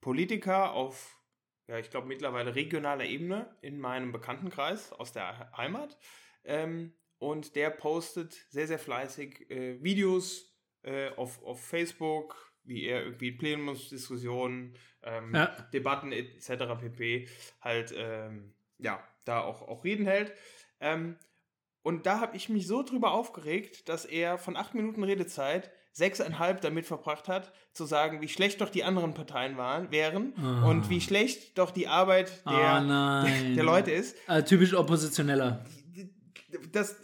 [0.00, 1.18] Politiker auf,
[1.66, 5.98] ja, ich glaube mittlerweile regionaler Ebene in meinem Bekanntenkreis aus der Heimat.
[6.44, 13.02] Ähm, und der postet sehr, sehr fleißig äh, Videos äh, auf, auf Facebook, wie er
[13.04, 15.46] irgendwie Plenumsdiskussionen, ähm, Ja.
[15.72, 16.48] Debatten etc.
[16.80, 17.28] pp.
[17.60, 20.32] halt, ähm, ja, da auch, auch Reden hält.
[20.80, 21.16] Ähm,
[21.82, 26.60] und da habe ich mich so drüber aufgeregt, dass er von acht Minuten Redezeit sechseinhalb
[26.62, 30.68] damit verbracht hat, zu sagen, wie schlecht doch die anderen Parteien waren, wären Ah.
[30.68, 33.54] und wie schlecht doch die Arbeit der, Ah, nein.
[33.54, 34.16] der Leute ist.
[34.26, 35.64] äh, typisch Oppositioneller.
[36.72, 36.96] Das,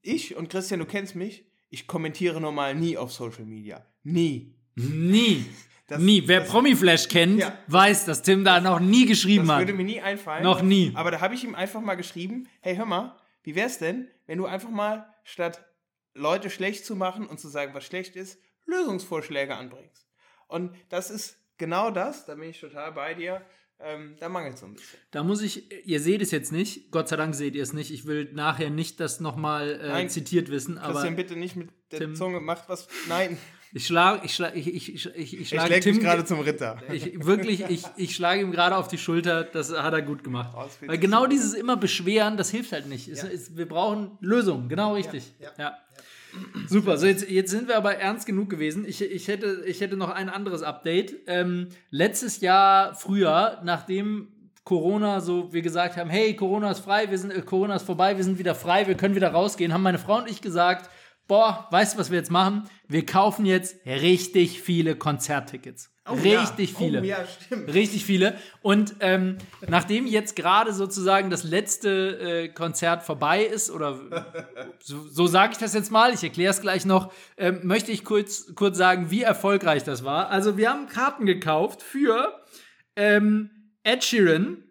[0.00, 3.86] ich und Christian, du kennst mich, ich kommentiere normal nie auf Social Media.
[4.02, 4.54] Nie.
[4.74, 5.44] Nie.
[5.88, 6.22] Das- nie.
[6.26, 7.58] Wer das- Promiflash kennt, Ja.
[7.66, 9.60] weiß, dass Tim da noch nie geschrieben Das hat.
[9.62, 10.42] würde mir nie einfallen.
[10.42, 10.92] Noch nie.
[10.94, 14.38] Aber da habe ich ihm einfach mal geschrieben, hey, hör mal, wie wär's denn, wenn
[14.38, 15.64] du einfach mal statt
[16.14, 20.06] Leute schlecht zu machen und zu sagen, was schlecht ist, Lösungsvorschläge anbringst.
[20.48, 23.42] Und das ist genau das, da bin ich total bei dir,
[23.80, 24.98] ähm, da mangelt es so ein bisschen.
[25.10, 27.90] Da muss ich, ihr seht es jetzt nicht, Gott sei Dank seht ihr es nicht.
[27.92, 30.08] Ich will nachher nicht das nochmal äh, Nein.
[30.08, 33.36] zitiert wissen, aber Christian, bitte nicht mit der Tim- Zunge, macht was, nein,
[33.74, 36.78] ich schlage, ich schlage, ich, ich, ich, ich, schlägt Tim mich gerade zum Ritter.
[36.92, 40.50] Ich, wirklich, ich, ich schlage ihm gerade auf die Schulter, das hat er gut gemacht.
[40.54, 43.08] Oh, Weil genau dieses immer Beschweren, das hilft halt nicht.
[43.08, 43.28] Es, Ja.
[43.28, 45.32] es, wir brauchen Lösungen, genau richtig.
[45.38, 45.78] ja, Ja.
[46.66, 48.86] Super, so jetzt, jetzt sind wir aber ernst genug gewesen.
[48.86, 51.14] Ich, ich, hätte, ich hätte noch ein anderes Update.
[51.26, 54.28] Ähm, letztes Jahr früher, nachdem
[54.64, 58.16] Corona so, wir gesagt haben, hey, Corona ist frei, wir sind, äh, Corona ist vorbei,
[58.16, 60.88] wir sind wieder frei, wir können wieder rausgehen, haben meine Frau und ich gesagt,
[61.26, 62.68] boah, weißt du, was wir jetzt machen?
[62.88, 65.90] Wir kaufen jetzt richtig viele Konzerttickets.
[66.08, 66.78] richtig ja.
[66.78, 67.00] viele.
[67.00, 67.72] Oh, ja, stimmt.
[67.72, 68.36] Richtig viele.
[68.60, 73.98] Und ähm, nachdem jetzt gerade sozusagen das letzte äh, Konzert vorbei ist, oder
[74.82, 78.04] so, so sage ich das jetzt mal, ich erkläre es gleich noch, ähm, möchte ich
[78.04, 80.28] kurz, kurz sagen, wie erfolgreich das war.
[80.28, 82.42] Also wir haben Karten gekauft für
[82.96, 83.50] ähm,
[83.84, 84.64] Ed Sheeran,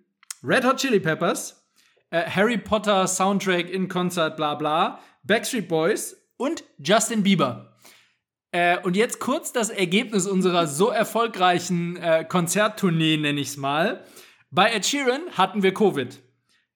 [0.43, 1.65] Red Hot Chili Peppers,
[2.11, 7.77] äh, Harry Potter Soundtrack in Konzert, bla bla, Backstreet Boys und Justin Bieber.
[8.51, 14.03] Äh, und jetzt kurz das Ergebnis unserer so erfolgreichen äh, Konzerttournee, nenne ich es mal.
[14.49, 16.19] Bei Ed Sheeran hatten wir Covid.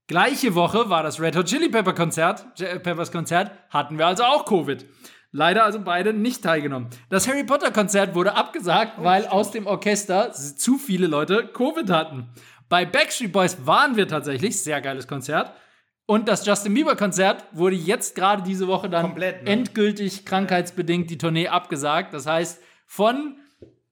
[0.08, 4.23] Gleiche Woche war das Red Hot Chili Pepper Konzert, J- Peppers Konzert, hatten wir also
[4.23, 4.86] auch Covid.
[5.32, 6.89] Leider also beide nicht teilgenommen.
[7.10, 12.30] Das Harry Potter Konzert wurde abgesagt, weil aus dem Orchester zu viele Leute Covid hatten.
[12.69, 15.51] Bei Backstreet Boys waren wir tatsächlich, sehr geiles Konzert.
[16.08, 19.50] Und das Justin Bieber Konzert wurde jetzt gerade diese Woche dann Komplett, ne?
[19.50, 22.13] endgültig krankheitsbedingt die Tournee abgesagt.
[22.13, 23.38] Das heißt, von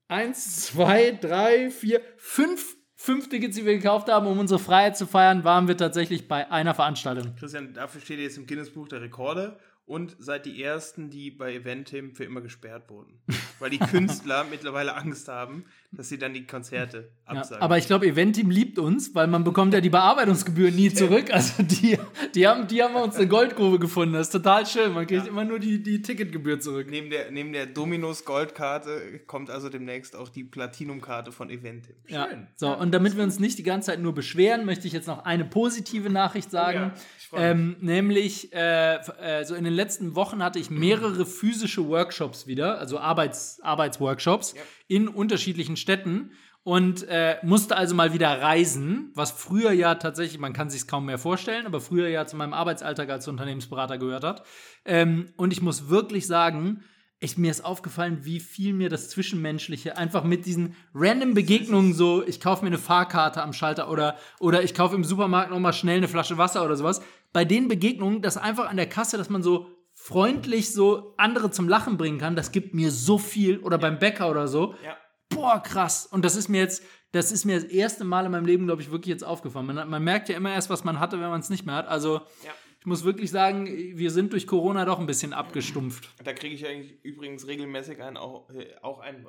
[0.10, 5.08] 1, 2, 3, 4, 5, 5 Tickets, die wir gekauft haben, um unsere Freiheit zu
[5.08, 7.36] feiern, waren wir tatsächlich bei einer Veranstaltung.
[7.36, 11.32] Christian, dafür steht ihr jetzt im Guinness Buch der Rekorde und seid die Ersten, die
[11.32, 13.22] bei Eventim für immer gesperrt wurden.
[13.60, 17.62] Weil die Künstler mittlerweile Angst haben, dass sie dann die Konzerte Ja, absagen.
[17.62, 21.32] aber ich glaube, Eventim liebt uns, weil man bekommt ja die Bearbeitungsgebühren nie zurück.
[21.34, 21.98] Also die,
[22.36, 24.14] die, haben, die haben uns eine Goldgrube gefunden.
[24.14, 24.94] Das ist total schön.
[24.94, 26.88] Man kriegt immer nur die, die Ticketgebühr zurück.
[26.90, 31.96] neben der, neben der Dominos Goldkarte kommt also demnächst auch die Platinumkarte von Eventim.
[32.08, 32.28] Ja.
[32.56, 35.26] So, und damit wir uns nicht die ganze Zeit nur beschweren, möchte ich jetzt noch
[35.26, 36.78] eine positive Nachricht sagen.
[36.78, 37.46] ja, ich freu mich.
[37.48, 42.80] ähm, nämlich, äh, äh, so in den letzten Wochen hatte ich mehrere physische Workshops wieder,
[42.80, 44.56] also Arbeits, Arbeitsworkshops
[44.88, 46.32] in unterschiedlichen Städten
[46.64, 51.06] und äh, musste also mal wieder reisen, was früher ja tatsächlich, man kann sich kaum
[51.06, 54.46] mehr vorstellen, aber früher ja zu meinem Arbeitsalltag als Unternehmensberater gehört hat.
[54.86, 56.84] Ähm, und ich muss wirklich sagen,
[57.20, 62.26] ich, mir ist aufgefallen, wie viel mir das Zwischenmenschliche einfach mit diesen random Begegnungen so,
[62.26, 65.98] ich kaufe mir eine Fahrkarte am Schalter oder, oder ich kaufe im Supermarkt nochmal schnell
[65.98, 67.02] eine Flasche Wasser oder sowas.
[67.32, 69.68] Bei den Begegnungen, das einfach an der Kasse, dass man so
[70.04, 74.30] freundlich so andere zum Lachen bringen kann, das gibt mir so viel oder beim Bäcker
[74.30, 74.76] oder so.
[74.84, 74.98] Ja.
[75.30, 76.06] Boah, krass.
[76.06, 78.82] Und das ist mir jetzt, das ist mir das erste Mal in meinem Leben, glaube
[78.82, 79.66] ich, wirklich jetzt aufgefallen.
[79.68, 81.88] Man, man merkt ja immer erst, was man hatte, wenn man es nicht mehr hat.
[81.88, 82.52] Also, Ja.
[82.82, 86.10] ich muss wirklich sagen, wir sind durch Corona doch ein bisschen abgestumpft.
[86.22, 89.26] Da kriege ich eigentlich übrigens regelmäßig einen, auch, äh, auch einen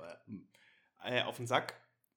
[1.04, 1.74] äh, auf den Sack,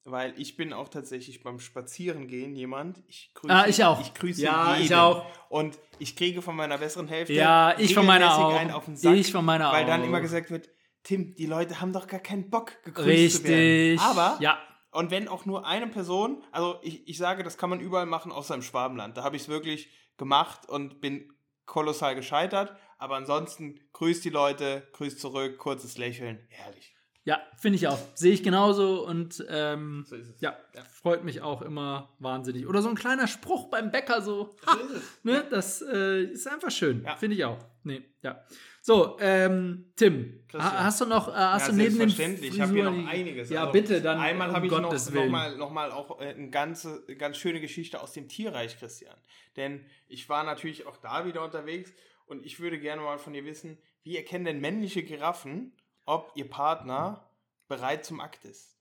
[0.10, 3.02] weil ich bin auch tatsächlich beim Spazierengehen jemand.
[3.08, 4.02] Ich grüße, Ah, ich auch.
[4.02, 4.86] Ich grüße Ja, jeden.
[4.86, 5.26] ich auch.
[5.50, 8.54] Und ich kriege von meiner besseren Hälfte Ja, ich von meiner auch.
[8.54, 10.06] einen auf den Sack, Ich von meiner weil dann auch.
[10.06, 10.70] immer gesagt wird,
[11.04, 13.46] Tim, die Leute haben doch gar keinen Bock, gegrüßt zu Richtig.
[13.46, 14.00] werden.
[14.00, 14.58] Aber ja.
[14.92, 18.32] und wenn auch nur eine Person, also ich, ich sage, das kann man überall machen,
[18.32, 19.16] außer im Schwabenland.
[19.18, 21.32] Da habe ich es wirklich gemacht und bin
[21.66, 22.76] kolossal gescheitert.
[22.98, 26.46] Aber ansonsten grüßt die Leute, grüßt zurück, kurzes Lächeln.
[26.50, 26.94] Herrlich.
[27.28, 28.00] Ja, finde ich auch.
[28.16, 30.82] Sehe ich genauso und ähm, So ja, Ja.
[31.02, 32.66] freut mich auch immer wahnsinnig.
[32.68, 34.56] Oder so ein kleiner Spruch beim Bäcker so.
[34.66, 37.04] Ha, So ne, das äh, ist einfach schön.
[37.04, 37.18] Ja.
[37.18, 37.58] Finde ich auch.
[37.84, 38.42] Nee, ja.
[38.82, 42.54] So, ähm, Tim, ha, hast du noch, äh, hast Ja, du neben den selbstverständlich.
[42.54, 43.50] Ich habe hier noch einiges.
[43.50, 45.32] Ja, Also, bitte, dann Einmal um habe ich noch, Gottes noch, Willen.
[45.32, 49.16] mal, noch mal auch äh, eine ganze, ganz schöne Geschichte aus dem Tierreich, Christian.
[49.58, 51.92] Denn ich war natürlich auch da wieder unterwegs
[52.26, 55.74] und ich würde gerne mal von dir wissen, wie erkennen denn männliche Giraffen,
[56.08, 57.30] ob ihr Partner
[57.68, 58.78] bereit zum Akt ist?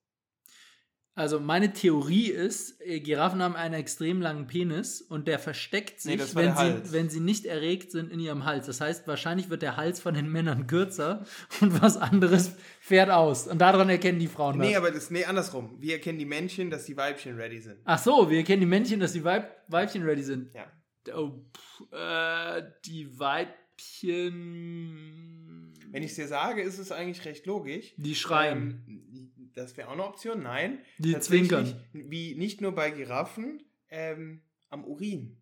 [1.19, 6.19] Also meine Theorie ist, äh, Giraffen haben einen extrem langen Penis und der versteckt sich,
[6.19, 8.67] Nee, wenn, der sie, wenn sie nicht erregt sind in ihrem Hals.
[8.67, 11.25] Das heißt, wahrscheinlich wird der Hals von den Männern kürzer
[11.63, 13.49] und was anderes fährt aus.
[13.49, 14.69] Und daran erkennen die Frauen das.
[14.69, 15.79] Nee, aber das nee andersrum.
[15.81, 17.79] Wie erkennen die Männchen, dass die Weibchen ready sind?
[17.87, 20.53] Ach so, wir erkennen die Männchen, dass die Weib Weibchen ready sind.
[20.53, 20.67] Ja.
[21.15, 25.46] Oh, pff, äh, die Weibchen.
[25.93, 27.95] Wenn ich es dir sage, ist es eigentlich recht logisch.
[27.97, 28.85] Die schreien.
[28.87, 30.43] Ähm, das wäre auch eine Option.
[30.43, 30.81] Nein.
[30.99, 31.81] Die zwinkern.
[31.93, 35.39] Wie nicht nur bei Giraffen, ähm, am Urin.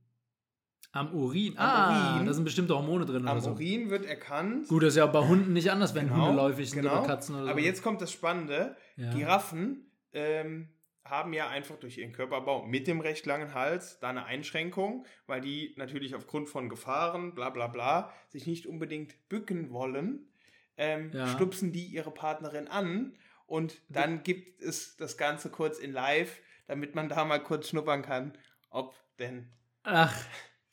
[0.93, 1.59] Am Urin.
[1.59, 2.27] Am ah, Urin.
[2.27, 3.51] da sind bestimmte Hormone drin Am oder so.
[3.51, 4.69] Urin wird erkannt.
[4.69, 6.99] Gut, das ist ja bei Hunden nicht anders, wenn Genau, Hunde läufig sind genau.
[6.99, 7.51] oder Katzen oder so.
[7.51, 8.77] Aber jetzt kommt das Spannende.
[8.97, 9.13] Ja.
[9.13, 10.69] Giraffen ähm,
[11.05, 15.41] haben ja einfach durch ihren Körperbau mit dem recht langen Hals da eine Einschränkung, weil
[15.41, 20.29] die natürlich aufgrund von Gefahren, bla bla bla, sich nicht unbedingt bücken wollen,
[20.77, 21.27] ähm, Ja.
[21.29, 26.95] stupsen die ihre Partnerin an und dann gibt es das Ganze kurz in live, damit
[26.95, 28.37] man da mal kurz schnuppern kann,
[28.71, 30.15] ob denn Ach,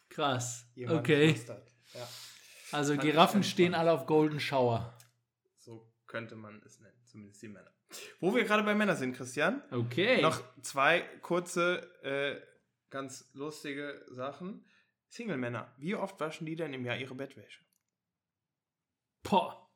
[0.10, 0.66] krass.
[0.76, 1.36] jemand Okay.
[1.94, 2.08] Ja,
[2.72, 4.98] Also Fand Giraffen stehen alle auf Golden Shower.
[5.58, 7.72] so könnte man es nennen, zumindest die Männer.
[8.22, 10.22] Wo wir gerade bei Männern sind, Christian, Okay.
[10.22, 12.42] Noch zwei kurze, äh,
[12.90, 14.66] ganz lustige Sachen.
[15.10, 17.60] Single-Männer, wie oft waschen die denn im Jahr ihre Bettwäsche?
[19.24, 19.70] Boah.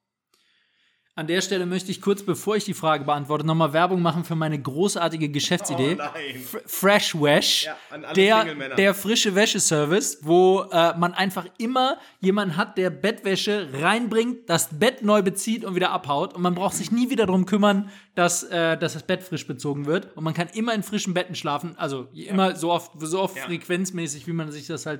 [1.17, 4.36] An der Stelle möchte ich kurz, bevor ich die Frage beantworte, nochmal Werbung machen für
[4.36, 5.95] meine großartige Geschäftsidee.
[5.97, 7.63] Oh Fresh Wash.
[7.63, 12.89] Ja, an alle der, der frische Wäscheservice, wo äh, man einfach immer jemanden hat, der
[12.89, 16.34] Bettwäsche reinbringt, das Bett neu bezieht und wieder abhaut.
[16.34, 19.86] Und man braucht sich nie wieder darum kümmern, dass, äh, dass das Bett frisch bezogen
[19.86, 20.17] wird.
[20.17, 21.78] Und man kann immer in frischen Betten schlafen.
[21.78, 23.43] Also immer so oft, so oft Ja.
[23.43, 24.99] frequenzmäßig, wie man sich das halt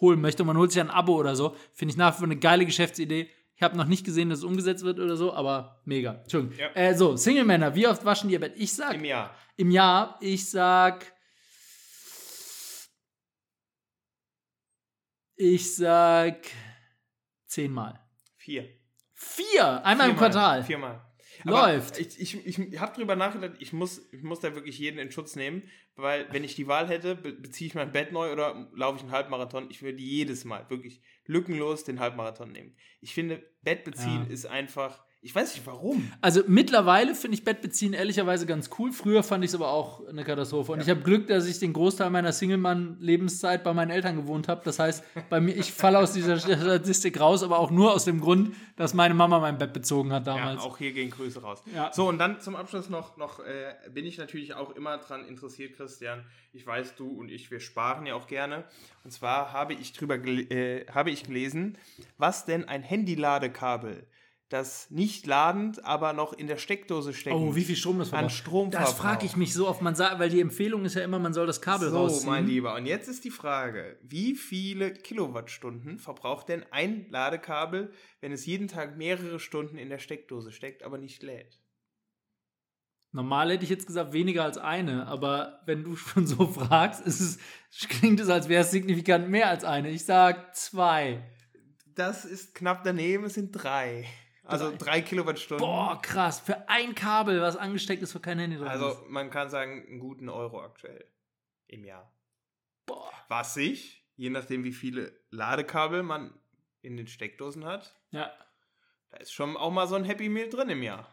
[0.00, 0.44] holen möchte.
[0.44, 1.56] Und man holt sich ein Abo oder so.
[1.72, 3.30] Finde ich nach wie vor eine geile Geschäftsidee.
[3.56, 6.14] Ich habe noch nicht gesehen, dass es umgesetzt wird oder so, aber mega.
[6.22, 6.58] Entschuldigung.
[6.58, 6.70] Ja.
[6.74, 8.52] Äh, so, Single-Männer, wie oft waschen die ihr Bett?
[8.56, 9.34] Ich sag Im Jahr.
[9.56, 11.12] im Jahr, ich sag.
[15.36, 16.46] Ich sag.
[17.46, 18.00] Zehnmal.
[18.36, 18.68] Vier.
[19.12, 19.84] Vier!
[19.84, 20.30] Einmal im Viermal.
[20.30, 20.64] Quartal.
[20.64, 21.06] Viermal.
[21.44, 21.96] Läuft.
[21.96, 25.12] Aber ich ich, ich habe drüber nachgedacht, ich muss, ich muss da wirklich jeden in
[25.12, 25.62] Schutz nehmen,
[25.94, 29.02] weil wenn ich die Wahl hätte, be beziehe ich mein Bett neu oder laufe ich
[29.02, 32.76] einen Halbmarathon, ich würde jedes Mal wirklich lückenlos den Halbmarathon nehmen.
[33.00, 34.32] Ich finde, Bett beziehen Ja.
[34.32, 36.12] ist einfach, ich weiß nicht warum.
[36.20, 38.92] Also mittlerweile finde ich Bettbeziehen ehrlicherweise ganz cool.
[38.92, 40.70] Früher fand ich es aber auch eine Katastrophe.
[40.70, 44.60] Und ich habe Glück, dass ich den Großteil meiner Single-Mann-Lebenszeit bei meinen Eltern gewohnt habe.
[44.64, 48.20] Das heißt, bei mir, ich falle aus dieser Statistik raus, aber auch nur aus dem
[48.20, 50.62] Grund, dass meine Mama mein Bett bezogen hat damals.
[50.62, 51.60] Ja, auch hier gehen Grüße raus.
[51.74, 51.92] Ja.
[51.92, 55.76] So, und dann zum Abschluss noch, noch äh, bin ich natürlich auch immer dran interessiert,
[55.76, 56.24] Christian.
[56.52, 58.64] Ich weiß, du und ich, wir sparen ja auch gerne.
[59.02, 61.78] Und zwar habe ich drüber äh, habe ich gelesen,
[62.16, 64.06] was denn ein Handyladekabel,
[64.48, 67.34] das nicht ladend, aber noch in der Steckdose steckt.
[67.34, 68.36] Oh, wie viel Strom das An verbraucht.
[68.36, 69.82] Strom Das frage ich mich so oft.
[69.82, 72.30] Man sagt, weil die Empfehlung ist ja immer, man soll das Kabel So, rausziehen.
[72.30, 72.74] mein Lieber.
[72.76, 78.68] Und jetzt ist die Frage, wie viele Kilowattstunden verbraucht denn ein Ladekabel, wenn es jeden
[78.68, 81.60] Tag mehrere Stunden in der Steckdose steckt, aber nicht lädt?
[83.10, 87.20] Normal hätte ich jetzt gesagt weniger als eine, aber wenn du schon so fragst, ist
[87.20, 87.38] es,
[87.88, 89.90] klingt es, als wäre es signifikant mehr als eine.
[89.90, 91.22] Ich sag zwei.
[91.96, 94.06] Das ist knapp daneben, es sind drei.
[94.46, 94.76] Also Drei.
[94.76, 95.66] drei Kilowattstunden.
[95.66, 96.40] Boah, krass.
[96.40, 99.08] Für ein Kabel, was angesteckt ist, wo kein Handy drin Also ist.
[99.08, 101.04] man kann sagen, einen guten Euro aktuell
[101.66, 102.10] im Jahr.
[102.86, 103.10] Boah.
[103.28, 106.32] Was sich, je nachdem wie viele Ladekabel man
[106.82, 108.30] in den Steckdosen hat, Ja.
[109.10, 111.08] da ist schon auch mal so ein Happy Meal drin im Jahr.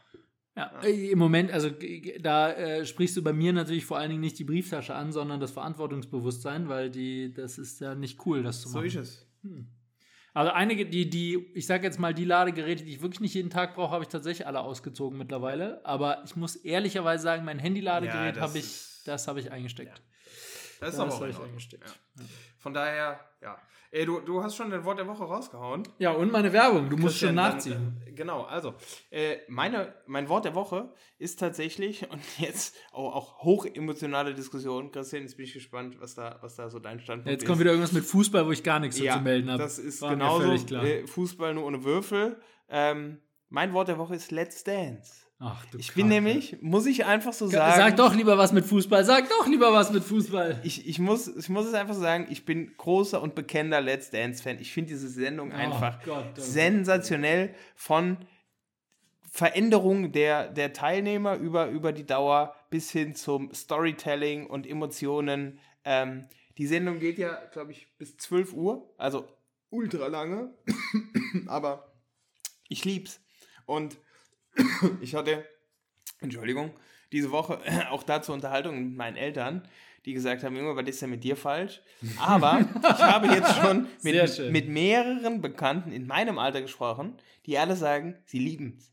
[0.56, 1.72] Ja, äh, im Moment, also
[2.20, 5.40] da äh, sprichst du bei mir natürlich vor allen Dingen nicht die Brieftasche an, sondern
[5.40, 8.86] das Verantwortungsbewusstsein, weil die, das ist ja nicht cool, das zu So machen.
[8.88, 9.28] ist es.
[10.34, 13.52] Also einige, die, die, ich sag jetzt mal, die Ladegeräte, die ich wirklich nicht jeden
[13.52, 15.86] Tag brauche, habe ich tatsächlich alle ausgezogen mittlerweile.
[15.86, 20.02] Aber ich muss ehrlicherweise sagen, mein Ja, Handy-Ladegerät das habe ich, das habe ich eingesteckt.
[20.80, 21.86] Das ist Das aber auch ich eingesteckt.
[21.88, 22.26] Ja.
[22.58, 23.58] Von daher, ja.
[23.96, 25.84] Ey, du, du hast schon dein Wort der Woche rausgehauen.
[26.00, 28.02] Ja, und meine Werbung, du musst schon Christian, dann, nachziehen.
[28.08, 28.74] äh, genau, also,
[29.12, 35.22] äh, meine, mein Wort der Woche ist tatsächlich, und jetzt auch, auch hochemotionale Diskussion, Christian,
[35.22, 37.48] jetzt bin ich gespannt, was da, was da so dein Standpunkt Jetzt ist.
[37.48, 39.62] kommt wieder irgendwas mit Fußball, wo ich gar nichts so ja, zu melden habe.
[39.62, 40.84] das ist War genauso klar.
[40.84, 42.42] äh, Fußball nur ohne Würfel.
[42.70, 45.23] Ähm, mein Wort der Woche ist Let's Dance.
[45.46, 46.22] Ach, du Ich bin Kacke.
[46.22, 47.74] nämlich, muss ich einfach so sagen.
[47.76, 50.62] Sag doch lieber was mit Fußball, sag doch lieber was mit Fußball.
[50.64, 54.60] Ich, ich, muss, ich muss es einfach sagen, ich bin großer und bekennender Let's Dance-Fan.
[54.62, 56.42] Ich finde diese Sendung einfach Oh Gott, oh Gott.
[56.42, 58.18] sensationell von
[59.30, 65.60] Veränderung der, der Teilnehmer über, über die Dauer bis hin zum Storytelling und Emotionen.
[65.84, 66.28] Ähm,
[66.58, 69.28] die Sendung geht ja, glaube ich, bis 12 Uhr, also
[69.72, 70.54] ultra lange,
[71.48, 71.92] aber
[72.70, 73.20] ich lieb's.
[73.66, 73.98] Und
[75.02, 75.46] ich hatte,
[76.20, 76.72] Entschuldigung,
[77.12, 79.68] diese Woche auch dazu Unterhaltung mit meinen Eltern,
[80.06, 81.82] die gesagt haben, Junge, was ist denn mit dir falsch?
[82.20, 87.76] Aber ich habe jetzt schon mit, mit mehreren Bekannten in meinem Alter gesprochen, die alle
[87.76, 88.92] sagen, sie lieben's.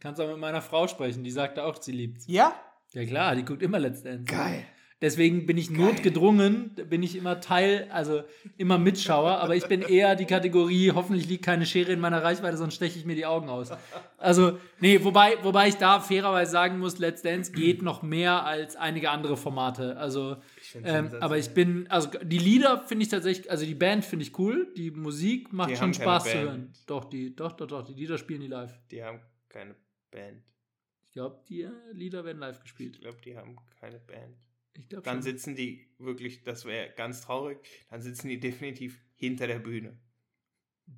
[0.00, 2.26] Kannst auch mit meiner Frau sprechen, die sagte auch, sie liebt's.
[2.28, 2.52] Ja?
[2.92, 4.24] Ja klar, die guckt immer Dance.
[4.24, 4.66] Geil.
[5.00, 8.24] Deswegen bin ich notgedrungen, bin ich immer Teil, also
[8.56, 12.56] immer Mitschauer, aber ich bin eher die Kategorie, hoffentlich liegt keine Schere in meiner Reichweite,
[12.56, 13.70] sonst steche ich mir die Augen aus.
[14.16, 18.74] Also, nee, wobei, wobei ich da fairerweise sagen muss, Let's Dance geht noch mehr als
[18.74, 19.96] einige andere Formate.
[19.98, 24.04] Also, find's ähm, aber ich bin, also die Lieder finde ich tatsächlich, also die Band
[24.04, 26.72] finde ich cool, die Musik macht Die schon Spaß zu hören.
[26.86, 28.76] Doch, die, doch, doch, doch, die Lieder spielen die live.
[28.90, 29.76] Die haben keine
[30.10, 30.42] Band.
[31.06, 32.96] Ich glaube, die Lieder werden live gespielt.
[32.96, 34.36] Ich glaube, die haben keine Band.
[34.74, 35.22] Ich glaube Dann schon.
[35.22, 37.58] sitzen die wirklich, das wäre ganz traurig,
[37.90, 39.98] dann sitzen die definitiv hinter der Bühne.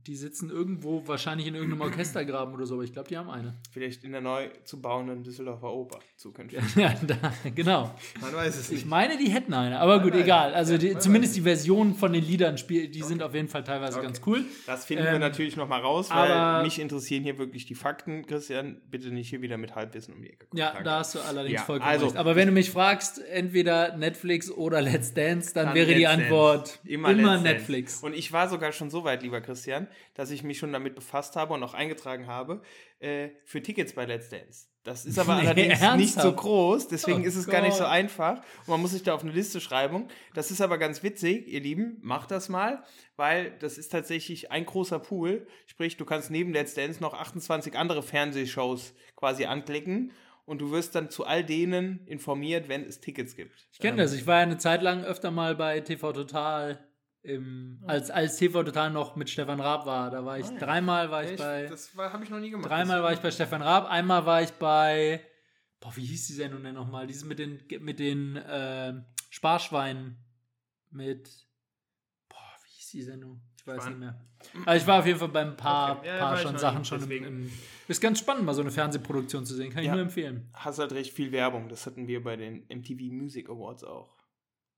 [0.06, 3.58] Die sitzen irgendwo, wahrscheinlich in irgendeinem Orchestergraben oder so, aber ich glaube, die haben eine.
[3.70, 6.58] Vielleicht in der neu zu bauenden Düsseldorfer Oper zukünftig.
[6.76, 7.16] Ja, da,
[7.54, 7.94] genau.
[8.20, 10.22] Man weiß es Ich meine, die hätten eine, aber gut, weiß.
[10.22, 10.54] egal.
[10.54, 13.98] Also die, Man zumindest die Versionen von den Liedern, die sind auf jeden Fall teilweise
[13.98, 14.06] Okay.
[14.06, 14.44] ganz cool.
[14.66, 18.24] Das finden wir Ähm, natürlich nochmal raus, weil aber- mich interessieren hier wirklich die Fakten,
[18.26, 18.80] Christian.
[18.90, 20.58] Bitte nicht hier wieder mit Halbwissen um die Ecke kommen.
[20.58, 20.84] Ja, Danke.
[20.84, 22.16] da hast du allerdings Ja, vollkommen also- recht.
[22.16, 26.04] Aber wenn du mich fragst, entweder Netflix oder Let's Dance, dann, Dann wäre die Let's
[26.10, 26.22] Dance.
[26.24, 27.42] Antwort immer, Let's Dance.
[27.44, 28.02] Netflix.
[28.02, 29.79] Und ich war sogar schon so weit, lieber Christian,
[30.14, 32.62] dass ich mich schon damit befasst habe und auch eingetragen habe
[32.98, 34.66] äh, für Tickets bei Let's Dance.
[34.82, 36.36] Das ist aber Nee, allerdings nicht so ernsthaft?
[36.38, 37.92] groß, deswegen Oh ist es gar nicht so Gott.
[37.92, 40.08] einfach und man muss sich da auf eine Liste schreiben.
[40.34, 42.82] Das ist aber ganz witzig, ihr Lieben, macht das mal,
[43.16, 45.46] weil das ist tatsächlich ein großer Pool.
[45.66, 50.12] Sprich, du kannst neben Let's Dance noch 28 andere Fernsehshows quasi anklicken
[50.46, 53.68] und du wirst dann zu all denen informiert, wenn es Tickets gibt.
[53.72, 54.14] Ich kenne das.
[54.14, 56.82] Ich war ja eine Zeit lang öfter mal bei TV Total,
[57.22, 60.10] im, als, als TV Total noch mit Stefan Raab war.
[60.10, 60.58] Da war ich ja.
[60.58, 61.66] dreimal war ich Ich, bei.
[61.66, 62.68] das habe ich noch nie gemacht.
[62.70, 65.20] Dreimal war ich bei Stefan Raab, einmal war ich bei.
[65.80, 67.06] Boah, wie hieß die Sendung denn nochmal?
[67.06, 68.94] Diese mit den, mit den äh,
[69.30, 70.16] Sparschweinen.
[70.90, 71.28] Mit.
[72.28, 73.40] Boah, wie hieß die Sendung?
[73.56, 74.00] Ich weiß Spannend.
[74.00, 74.62] nicht mehr.
[74.64, 76.08] Aber ich war auf jeden Fall bei ein paar, Okay.
[76.08, 77.52] Ja, paar ich schon Sachen schon im, im.
[77.88, 79.70] Ist ganz spannend, mal so eine Fernsehproduktion zu sehen.
[79.70, 79.92] Kann ich Ja.
[79.92, 80.48] nur empfehlen.
[80.54, 81.68] Hast halt recht viel Werbung.
[81.68, 84.16] Das hatten wir bei den MTV Music Awards auch.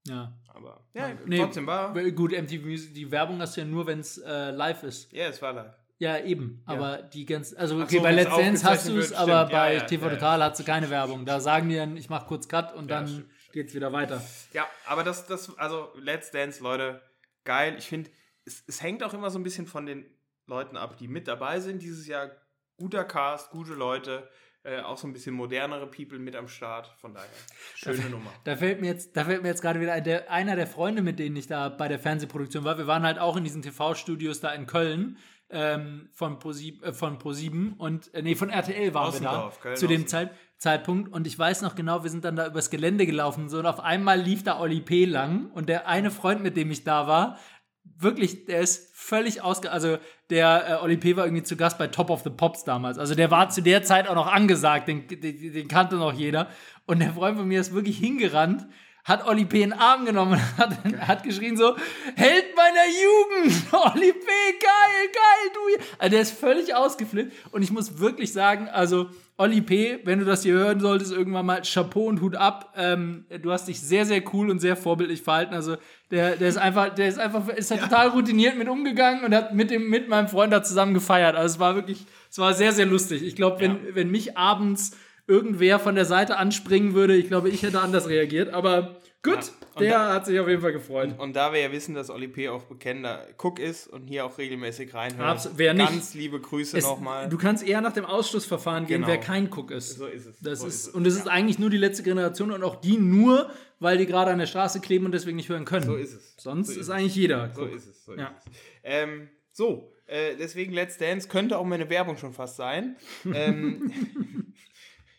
[0.06, 0.32] Ja.
[0.48, 1.94] Aber ja, Nee, trotzdem war.
[2.10, 5.12] Gut, MTV Music, die Werbung hast du ja nur, wenn es äh, live ist.
[5.12, 5.74] Ja, es war live.
[5.98, 6.60] Ja, eben.
[6.66, 9.30] Aber die ganz, also okay, so, bei Let's Dance hast du es, aber.
[9.32, 10.18] Ja, bei ja, TV ja, ja.
[10.18, 11.24] Total hast du keine Werbung.
[11.24, 14.20] Da sagen die dann, ich mach kurz Cut und Ja, dann stimmt, geht's wieder weiter.
[14.52, 17.00] Ja, aber das, das, also Let's Dance, Leute,
[17.44, 17.76] geil.
[17.78, 18.10] Ich finde,
[18.44, 20.04] es, es hängt auch immer so ein bisschen von den
[20.46, 21.82] Leuten ab, die mit dabei sind.
[21.82, 22.32] Dieses Jahr
[22.76, 24.28] guter Cast, gute Leute,
[24.64, 26.94] äh, auch so ein bisschen modernere People mit am Start.
[26.98, 27.28] Von daher,
[27.74, 28.32] schöne Nummer.
[28.44, 31.02] Da fällt mir jetzt, da fällt mir jetzt gerade wieder ein, der, einer der Freunde,
[31.02, 32.78] mit denen ich da bei der Fernsehproduktion war.
[32.78, 35.18] Wir waren halt auch in diesen TV-Studios da in Köln
[35.50, 39.74] ähm, von ProSieben, äh, von ProSieben und äh, nee, von RTL waren Ossendorf, wir Köln,
[39.74, 40.06] da zu dem.
[40.06, 40.30] Zeit,
[40.62, 41.12] Zeitpunkt.
[41.12, 43.66] Und ich weiß noch genau, wir sind dann da übers Gelände gelaufen und so und
[43.66, 45.04] auf einmal lief da Oli P.
[45.04, 47.36] lang und der eine Freund, mit dem ich da war,
[47.84, 49.70] wirklich, der ist völlig ausge...
[49.70, 49.98] Also
[50.30, 51.16] der äh, Oli P.
[51.16, 52.98] war irgendwie zu Gast bei Top of the Pops damals.
[52.98, 56.48] Also der war zu der Zeit auch noch angesagt, den, den, den kannte noch jeder.
[56.86, 58.66] Und der Freund von mir ist wirklich hingerannt,
[59.04, 59.62] hat Oli P.
[59.62, 61.76] in den Arm genommen und hat, hat geschrien so,
[62.16, 63.72] Held meiner Jugend!
[63.72, 64.26] Oli P.,
[64.60, 65.84] geil, geil, du!
[65.98, 67.32] Also der ist völlig ausgeflippt.
[67.52, 69.10] Und ich muss wirklich sagen, also
[69.42, 72.72] Oli P., wenn du das hier hören solltest, irgendwann mal Chapeau und Hut ab.
[72.76, 75.52] Ähm, du hast dich sehr, sehr cool und sehr vorbildlich verhalten.
[75.52, 75.76] Also
[76.12, 79.52] der, der ist einfach, der ist einfach, ist da total routiniert mit umgegangen und hat
[79.52, 81.34] mit dem, mit meinem Freund da zusammen gefeiert.
[81.34, 83.24] Also es war wirklich, es war sehr, sehr lustig.
[83.24, 87.64] Ich glaube, wenn, wenn mich abends irgendwer von der Seite anspringen würde, ich glaube, ich
[87.64, 88.54] hätte anders reagiert.
[88.54, 91.14] Aber gut, und der da- hat sich auf jeden Fall gefreut.
[91.18, 92.48] Und da wir ja wissen, dass Oli P.
[92.48, 96.78] auch bekennender Cook ist und hier auch regelmäßig reinhört, Abs- wer nicht- ganz liebe Grüße
[96.78, 97.28] nochmal.
[97.28, 99.08] du kannst eher nach dem Ausschlussverfahren gehen, Genau.
[99.08, 99.96] wer kein Cook ist.
[99.98, 100.40] So ist es.
[100.40, 103.50] Das so ist, und es ist eigentlich nur die letzte Generation und auch die nur,
[103.80, 105.86] weil die gerade an der Straße kleben und deswegen nicht hören können.
[105.86, 106.34] So ist es.
[106.38, 107.52] Sonst So ist, ist eigentlich jeder.
[107.54, 107.74] So Cook.
[107.74, 108.04] ist es.
[108.04, 108.28] So, Ja.
[108.28, 108.52] ist es.
[108.84, 112.96] Ähm, so äh, deswegen Let's Dance könnte auch meine Werbung schon fast sein.
[113.32, 113.92] ähm,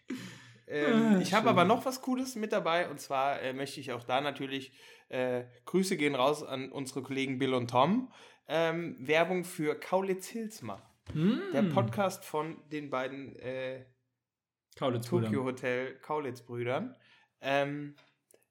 [0.74, 4.04] ähm, ich habe aber noch was Cooles mit dabei und zwar äh, möchte ich auch
[4.04, 4.74] da natürlich
[5.10, 8.12] äh, Grüße gehen raus an unsere Kollegen Bill und Tom.
[8.48, 10.84] Ähm, Werbung für Kaulitz Hills machen.
[11.54, 13.86] Der Podcast von den beiden äh,
[14.78, 15.28] Kaulitz-Brüder.
[15.28, 16.96] Tokyo Hotel Kaulitz Brüdern.
[17.42, 17.96] Ähm,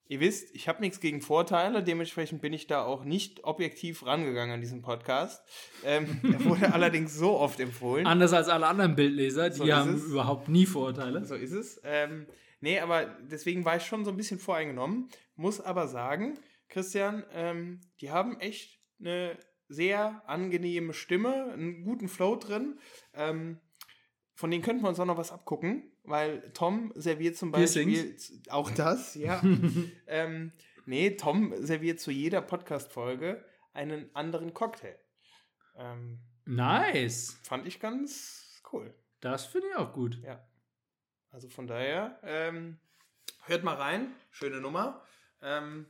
[0.09, 4.55] ihr wisst, ich habe nichts gegen Vorteile, dementsprechend bin ich da auch nicht objektiv rangegangen
[4.55, 5.43] an diesen Podcast.
[5.85, 8.07] Ähm, er wurde allerdings so oft empfohlen.
[8.07, 10.05] Anders als alle anderen Bildleser, die So haben es.
[10.05, 11.25] überhaupt nie Vorurteile.
[11.25, 11.81] So ist es.
[11.85, 12.27] Ähm,
[12.61, 15.09] nee, aber deswegen war ich schon so ein bisschen voreingenommen.
[15.37, 16.39] Muss aber sagen,
[16.69, 19.39] Christian, ähm, die haben echt eine
[19.69, 22.79] sehr angenehme Stimme, einen guten Flow drin.
[23.15, 23.59] Ähm,
[24.35, 28.17] von denen könnten wir uns auch noch was abgucken, weil Tom serviert zum Beispiel
[28.49, 29.43] auch das, ja.
[30.07, 30.53] ähm,
[30.87, 34.99] nee, Tom serviert zu jeder Podcast-Folge einen anderen Cocktail.
[35.77, 37.39] Ähm, Nice.
[37.43, 38.95] fand ich ganz cool.
[39.21, 40.21] Das finde ich auch gut.
[40.23, 40.45] Ja.
[41.31, 42.79] Also von daher, ähm,
[43.45, 44.13] hört mal rein.
[44.31, 45.03] Schöne Nummer.
[45.41, 45.87] Ähm,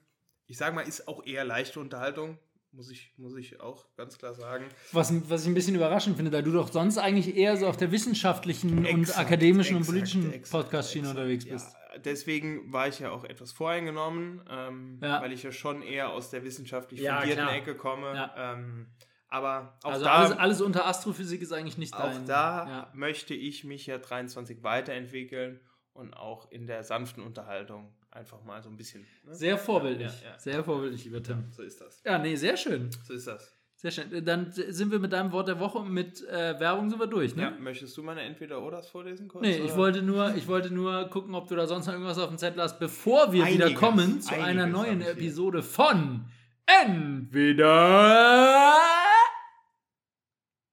[0.47, 2.39] ich sage mal, ist auch eher leichte Unterhaltung.
[2.75, 4.65] Muss ich, muss ich auch ganz klar sagen.
[4.93, 7.77] Was, was ich ein bisschen überraschend finde, da du doch sonst eigentlich eher so auf
[7.77, 11.75] der wissenschaftlichen und Exakt, akademischen und exakt, politischen exakt, Podcast-Schiene unterwegs bist.
[11.93, 15.21] Ja, deswegen war ich ja auch etwas voreingenommen, ähm, Ja.
[15.21, 17.57] weil ich ja schon eher aus der wissenschaftlich Ja, fundierten klar.
[17.57, 18.15] Ecke komme.
[18.15, 18.55] Ja.
[18.55, 18.87] Ähm,
[19.29, 22.25] aber auch Also da, alles, alles unter Astrophysik ist eigentlich nicht auch dein.
[22.27, 22.91] da Ja.
[22.95, 25.61] möchte ich mich ja 23 weiterentwickeln
[25.93, 29.05] und auch in der sanften Unterhaltung einfach mal so ein bisschen.
[29.25, 29.35] Ne?
[29.35, 30.13] Sehr vorbildlich.
[30.23, 30.39] Ja, ja.
[30.39, 31.51] Sehr vorbildlich, lieber Tim.
[31.51, 32.03] So ist das.
[32.05, 32.91] Ja, nee, sehr schön.
[33.05, 33.53] So ist das.
[33.77, 34.25] Sehr schön.
[34.25, 37.35] Dann sind wir mit deinem Wort der Woche und mit äh, Werbung sind wir durch,
[37.35, 37.43] ne?
[37.43, 39.43] Ja, möchtest du meine Entweder-Oders vorlesen kurz?
[39.43, 42.29] Nee, ich wollte, nur, ich wollte nur gucken, ob du da sonst noch irgendwas auf
[42.29, 45.01] dem Zettel hast, bevor wir wieder Einiges, kommen zu einer neuen.
[45.01, 46.27] Episode von
[46.65, 47.67] Entweder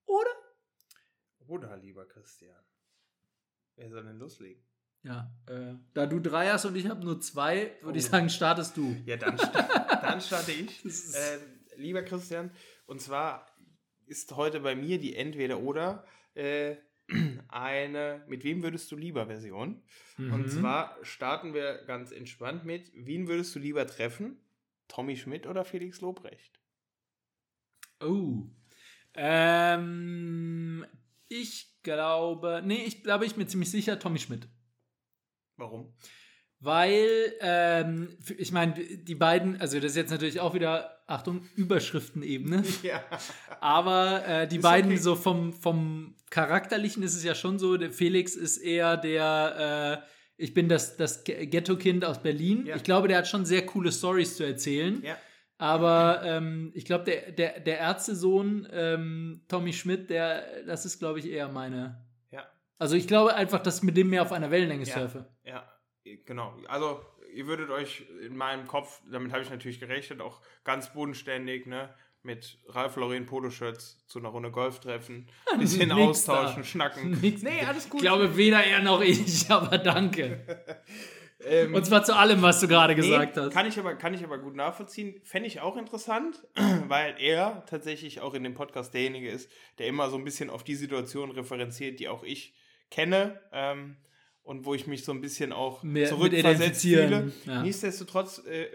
[0.06, 0.30] oder?
[1.48, 2.64] Oder, lieber Christian.
[3.76, 4.62] Wer soll denn loslegen?
[5.04, 8.10] Ja, äh, da du drei hast und ich habe nur zwei, würde ich Oh.
[8.10, 8.96] sagen, startest du.
[9.06, 9.38] Ja, dann,
[10.02, 10.84] dann starte ich.
[11.16, 11.40] Äh,
[11.78, 12.52] lieber Christian,
[12.86, 13.46] und zwar
[14.08, 16.76] ist heute bei mir die Entweder-Oder äh,
[17.48, 19.82] eine Mit wem würdest du lieber Version.
[20.18, 20.48] Und Mhm.
[20.50, 24.38] zwar starten wir ganz entspannt mit, wen würdest du lieber treffen?
[24.90, 26.60] Tommy Schmidt oder Felix Lobrecht?
[28.02, 28.44] Oh.
[29.14, 30.86] Ähm,
[31.30, 34.48] ich glaube, nee, ich glaube, ich bin mir ziemlich sicher, Tommy Schmidt.
[35.60, 35.94] Warum?
[36.62, 42.64] Weil, ähm, ich meine, die beiden, also das ist jetzt natürlich auch wieder, Achtung, Überschriftenebene,
[42.84, 43.02] Ja.
[43.62, 45.00] aber äh, die Ist beiden okay.
[45.00, 50.10] so vom, vom Charakterlichen ist es ja schon so, der Felix ist eher der, äh,
[50.36, 52.66] ich bin das, das Ghetto-Kind aus Berlin.
[52.66, 52.76] Ja.
[52.76, 55.02] Ich glaube, der hat schon sehr coole Stories zu erzählen.
[55.02, 55.18] Ja.
[55.58, 61.20] Aber ähm, ich glaube, der, der, der Ärztesohn, ähm, Tommy Schmidt, der, das ist, glaube
[61.20, 62.06] ich, eher meine.
[62.80, 64.94] Also ich glaube einfach, dass ich mit dem mehr auf einer Wellenlänge Ja.
[65.00, 65.28] surfe.
[65.44, 65.72] Ja,
[66.26, 66.56] genau.
[66.68, 67.02] Also,
[67.34, 71.94] ihr würdet euch in meinem Kopf, damit habe ich natürlich gerechnet, auch ganz bodenständig, ne?
[72.22, 76.40] Mit Ralf Lauren Poloshirts zu einer Runde Golf treffen, ein bisschen Nix da.
[76.42, 77.12] austauschen, schnacken.
[77.22, 77.44] Nix.
[77.44, 78.02] Nee, alles gut.
[78.02, 80.44] Ich glaube, weder er noch ich, aber danke.
[81.42, 83.54] Ähm, Und zwar zu allem, was du gerade nee, gesagt hast.
[83.54, 85.22] Kann ich, aber, kann ich aber gut nachvollziehen.
[85.24, 86.46] Fände ich auch interessant,
[86.90, 90.64] weil er tatsächlich auch in dem Podcast derjenige ist, der immer so ein bisschen auf
[90.66, 92.54] die Situation referenziert, die auch ich
[92.90, 93.40] kenne.
[93.52, 93.98] Ähm,
[94.44, 97.32] und wo ich mich so ein bisschen auch Mehr zurückversetzt fühle.
[97.46, 97.62] ja.
[97.62, 98.68] Nichtsdestotrotz äh,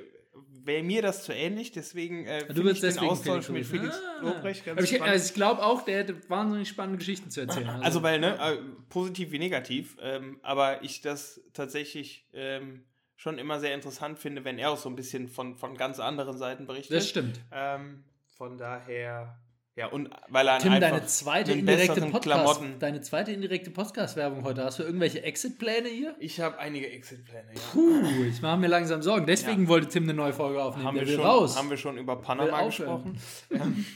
[0.65, 3.81] wäre mir das zu ähnlich, deswegen äh, Du ich den deswegen Austausch Felix mit.
[3.81, 4.23] Felix Ah.
[4.23, 7.69] Lobrecht ganz Aber ich, also ich glaube auch, der hätte wahnsinnig spannende Geschichten zu erzählen.
[7.69, 8.59] Also, weil, ne, äh,
[8.89, 12.85] positiv wie negativ, ähm, aber ich das tatsächlich ähm,
[13.17, 16.39] schon immer sehr interessant finde, wenn er auch so ein bisschen von, von ganz anderen
[16.39, 16.97] Seiten berichtet.
[16.97, 17.41] das stimmt.
[17.53, 18.05] Ähm,
[18.37, 19.39] von daher,
[19.77, 22.79] ja, und weil er Tim, einfach deine zweite indirekte Podcast, Klamotten.
[22.79, 24.65] deine zweite indirekte Podcast-Werbung heute.
[24.65, 26.15] Hast du irgendwelche Exit-Pläne hier?
[26.21, 27.61] Ich habe einige Exit-Pläne, ja.
[27.73, 29.27] Puh, ich mache mir langsam Sorgen.
[29.27, 30.87] Deswegen wollte Tim eine neue Folge aufnehmen.
[30.89, 31.57] Haben Der wir, schon, raus.
[31.59, 33.19] haben wir schon über Panama gesprochen?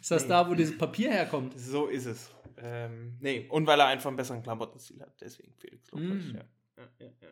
[0.00, 1.58] Ist das da, wo dieses Papier herkommt?
[1.58, 2.28] So ist es.
[2.62, 5.12] Ähm, nee, und weil er einfach einen besseren Klamottenstil hat.
[5.20, 6.36] Deswegen Felix Lobrecht, Mm.
[6.36, 6.42] ja.
[6.76, 7.28] Ja, ja,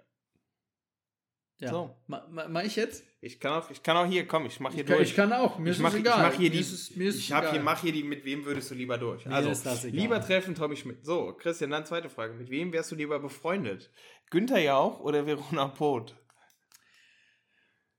[1.59, 1.71] ja.
[1.71, 1.97] So.
[2.07, 3.05] Ma, ma, mach ich jetzt?
[3.21, 5.09] Ich kann auch, ich kann auch hier, komm, ich mach hier Ich kann, durch.
[5.11, 5.59] ich kann auch.
[5.59, 6.23] Mir ich ist mach, es ich egal.
[6.23, 7.53] mach hier die, ist ich hab egal.
[7.53, 9.27] hier, mach hier die, mit wem würdest du lieber durch?
[9.27, 10.01] Mir also, ist das egal.
[10.01, 11.05] lieber treffen Tommy Schmidt.
[11.05, 12.35] So, Christian, dann zweite Frage.
[12.35, 13.91] Mit wem wärst du lieber befreundet?
[14.31, 16.15] Günther Jauch oder Verona Poth?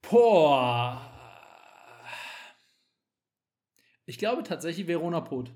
[0.10, 1.16] Boah.
[4.05, 5.51] Ich glaube tatsächlich Verona Pot.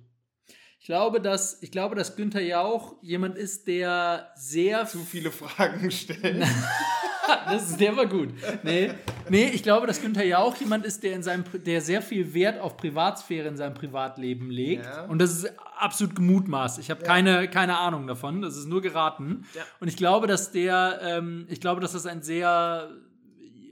[0.79, 5.89] Ich glaube, dass, ich glaube, dass Günther Jauch jemand ist, der sehr Zu viele Fragen
[5.89, 6.45] stellen.
[7.47, 8.29] das ist, der war gut.
[8.63, 8.91] Nee,
[9.29, 12.59] nee, ich glaube, dass Günther Jauch jemand ist, der in seinem, der sehr viel Wert
[12.59, 14.85] auf Privatsphäre in seinem Privatleben legt.
[14.85, 15.05] Ja.
[15.05, 16.79] Und das ist absolut gemutmaßt.
[16.79, 18.41] Ich habe keine, keine Ahnung davon.
[18.41, 19.45] Das ist nur geraten.
[19.53, 19.63] Ja.
[19.79, 22.89] Und ich glaube, dass der, ähm, ich glaube, dass das ein sehr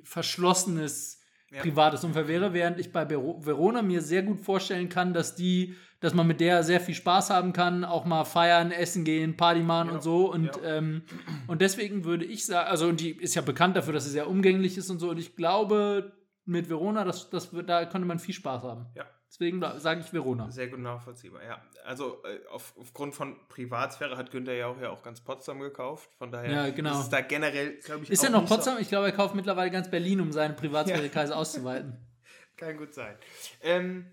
[0.04, 1.21] verschlossenes
[1.52, 1.62] Ja.
[1.62, 5.76] privates Umfeld wäre, während ich bei Vero- Verona mir sehr gut vorstellen kann, dass die,
[6.00, 9.60] dass man mit der sehr viel Spaß haben kann, auch mal feiern, essen gehen, Party
[9.62, 9.96] machen Ja.
[9.96, 10.32] und so.
[10.32, 10.78] Und, Ja.
[10.78, 11.02] ähm,
[11.48, 14.30] und deswegen würde ich sagen, also und die ist ja bekannt dafür, dass sie sehr
[14.30, 15.10] umgänglich ist und so.
[15.10, 16.14] Und ich glaube,
[16.46, 18.86] mit Verona, das, das, da könnte man viel Spaß haben.
[18.96, 19.04] Ja.
[19.32, 20.52] Deswegen sage ich Verona.
[20.52, 21.62] Sehr gut nachvollziehbar, ja.
[21.86, 26.10] Also äh, auf, aufgrund von Privatsphäre hat Günther Jauch ja auch ganz Potsdam gekauft.
[26.18, 26.92] Von daher Ja, genau.
[26.92, 28.78] ist es da generell, glaube ich, Ist auch er noch nicht so- Potsdam?
[28.80, 31.98] Ich glaube, er kauft mittlerweile ganz Berlin, um seinen Privatsphäre-Kreis auszuweiten.
[32.58, 33.16] Kann gut sein.
[33.62, 34.06] Ähm,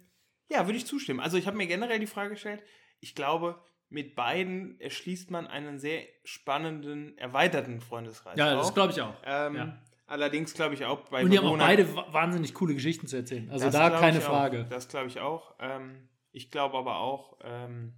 [0.48, 1.18] ja, würde ich zustimmen.
[1.18, 2.62] Also ich habe mir generell die Frage gestellt,
[3.00, 8.38] ich glaube, mit beiden erschließt man einen sehr spannenden, erweiterten Freundeskreis.
[8.38, 8.74] Ja, das auch.
[8.74, 9.14] glaube ich auch.
[9.24, 9.82] Ähm, ja.
[10.08, 13.16] Allerdings glaube ich auch bei Und die haben auch beide wa- wahnsinnig coole Geschichten zu
[13.16, 13.50] erzählen.
[13.50, 14.28] Also da keine ich auch.
[14.30, 14.64] Frage.
[14.68, 15.54] Das glaube ich auch.
[15.60, 17.94] Ähm, ich glaube aber auch, ähm,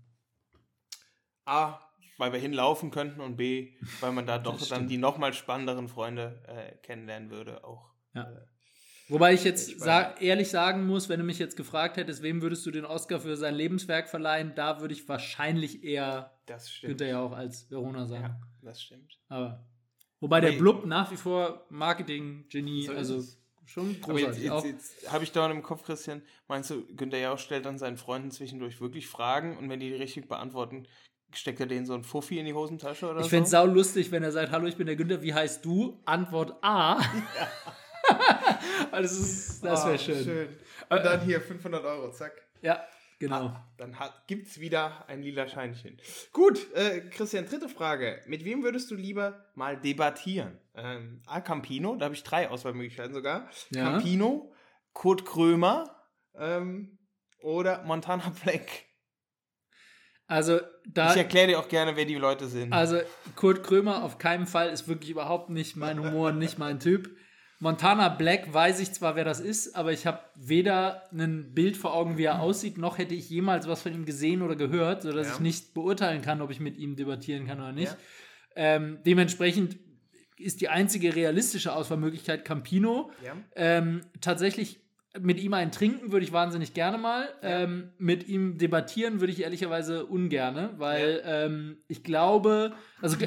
[1.44, 1.78] A,
[2.18, 6.42] weil wir hinlaufen könnten und B, weil man da doch dann die nochmal spannenderen Freunde
[6.46, 7.64] äh, kennenlernen würde.
[7.64, 7.90] Auch.
[8.14, 8.24] Ja.
[8.30, 8.40] Äh,
[9.08, 12.64] Wobei ich jetzt sa ehrlich sagen muss, wenn du mich jetzt gefragt hättest, wem würdest
[12.64, 16.98] du den Oscar für sein Lebenswerk verleihen, da würde ich wahrscheinlich eher das stimmt.
[16.98, 18.22] Günther ja auch als Verona sagen.
[18.22, 19.18] Ja, das stimmt.
[19.28, 19.66] Aber
[20.20, 20.52] wobei der.
[20.52, 23.22] Blub nach wie vor Marketing-Genie, So also
[23.66, 24.42] schon Aber jetzt, großartig.
[24.42, 24.64] jetzt, auch.
[24.64, 28.30] jetzt habe ich da im Kopf, Christian, meinst du, Günther Jauch stellt dann seinen Freunden
[28.30, 30.86] zwischendurch wirklich Fragen und wenn die die richtig beantworten,
[31.32, 33.30] steckt er denen so ein Fuffi in die Hosentasche oder Ich so?
[33.30, 36.00] fände es sau lustig, wenn er sagt, hallo, ich bin der Günther, wie heißt du?
[36.04, 37.00] Antwort A.
[38.90, 40.48] das ist, das wäre Ah, schön.
[40.88, 42.32] Und dann hier 500 Euro, zack.
[42.62, 42.84] Ja,
[43.20, 43.46] genau.
[43.46, 43.96] Ah, dann
[44.26, 46.00] gibt es wieder ein lila Scheinchen.
[46.32, 48.20] Gut, äh, Christian, dritte Frage.
[48.26, 50.58] Mit wem würdest du lieber mal debattieren?
[50.74, 51.40] Ähm, A.
[51.40, 53.48] Campino, da habe ich drei Auswahlmöglichkeiten sogar.
[53.70, 53.92] Ja.
[53.92, 54.52] Campino,
[54.92, 55.84] Kurt Krömer
[56.34, 56.98] ähm,
[57.40, 58.86] oder Montana Black.
[60.26, 62.72] Also da, ich erkläre dir auch gerne, wer die Leute sind.
[62.72, 63.00] also
[63.34, 67.10] Kurt Krömer auf keinen Fall ist wirklich überhaupt nicht mein Humor, nicht mein Typ.
[67.62, 71.94] Montana Black weiß ich zwar, wer das ist, aber ich habe weder ein Bild vor
[71.94, 75.28] Augen, wie er aussieht, noch hätte ich jemals was von ihm gesehen oder gehört, sodass
[75.28, 75.34] Ja.
[75.34, 77.92] ich nicht beurteilen kann, ob ich mit ihm debattieren kann oder nicht.
[77.92, 77.96] Ja.
[78.56, 79.76] Ähm, dementsprechend
[80.38, 83.10] ist die einzige realistische Auswahlmöglichkeit Campino.
[83.22, 83.36] ja?
[83.54, 84.80] Ähm, tatsächlich
[85.20, 87.28] mit ihm einen trinken würde ich wahnsinnig gerne mal.
[87.42, 93.18] Ähm, mit ihm debattieren würde ich ehrlicherweise ungerne, weil ähm, ich glaube, also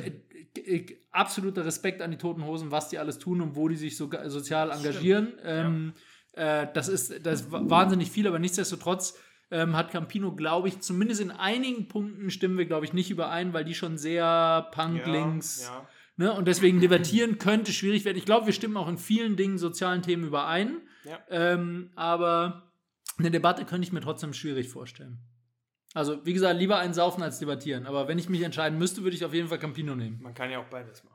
[1.11, 4.09] absoluter Respekt an die Toten Hosen, was die alles tun und wo die sich so
[4.27, 5.33] sozial engagieren.
[5.43, 5.93] Ähm,
[6.33, 9.17] äh, das, ist, das ist wa- wahnsinnig viel, aber nichtsdestotrotz
[9.51, 13.53] ähm, hat Campino, glaube ich, zumindest in einigen Punkten stimmen wir, glaube ich, nicht überein,
[13.53, 16.31] weil die schon sehr punk-links Ja, Ne?
[16.31, 18.17] Und deswegen debattieren könnte schwierig werden.
[18.17, 20.77] Ich glaube, wir stimmen auch in vielen Dingen, sozialen Themen überein.
[21.05, 21.19] Ja.
[21.29, 22.71] Ähm, aber
[23.17, 25.17] eine Debatte könnte ich mir trotzdem schwierig vorstellen.
[25.93, 27.85] Also, wie gesagt, lieber einen saufen als debattieren.
[27.85, 30.19] Aber wenn ich mich entscheiden müsste, würde ich auf jeden Fall Campino nehmen.
[30.21, 31.13] Man kann ja auch beides machen.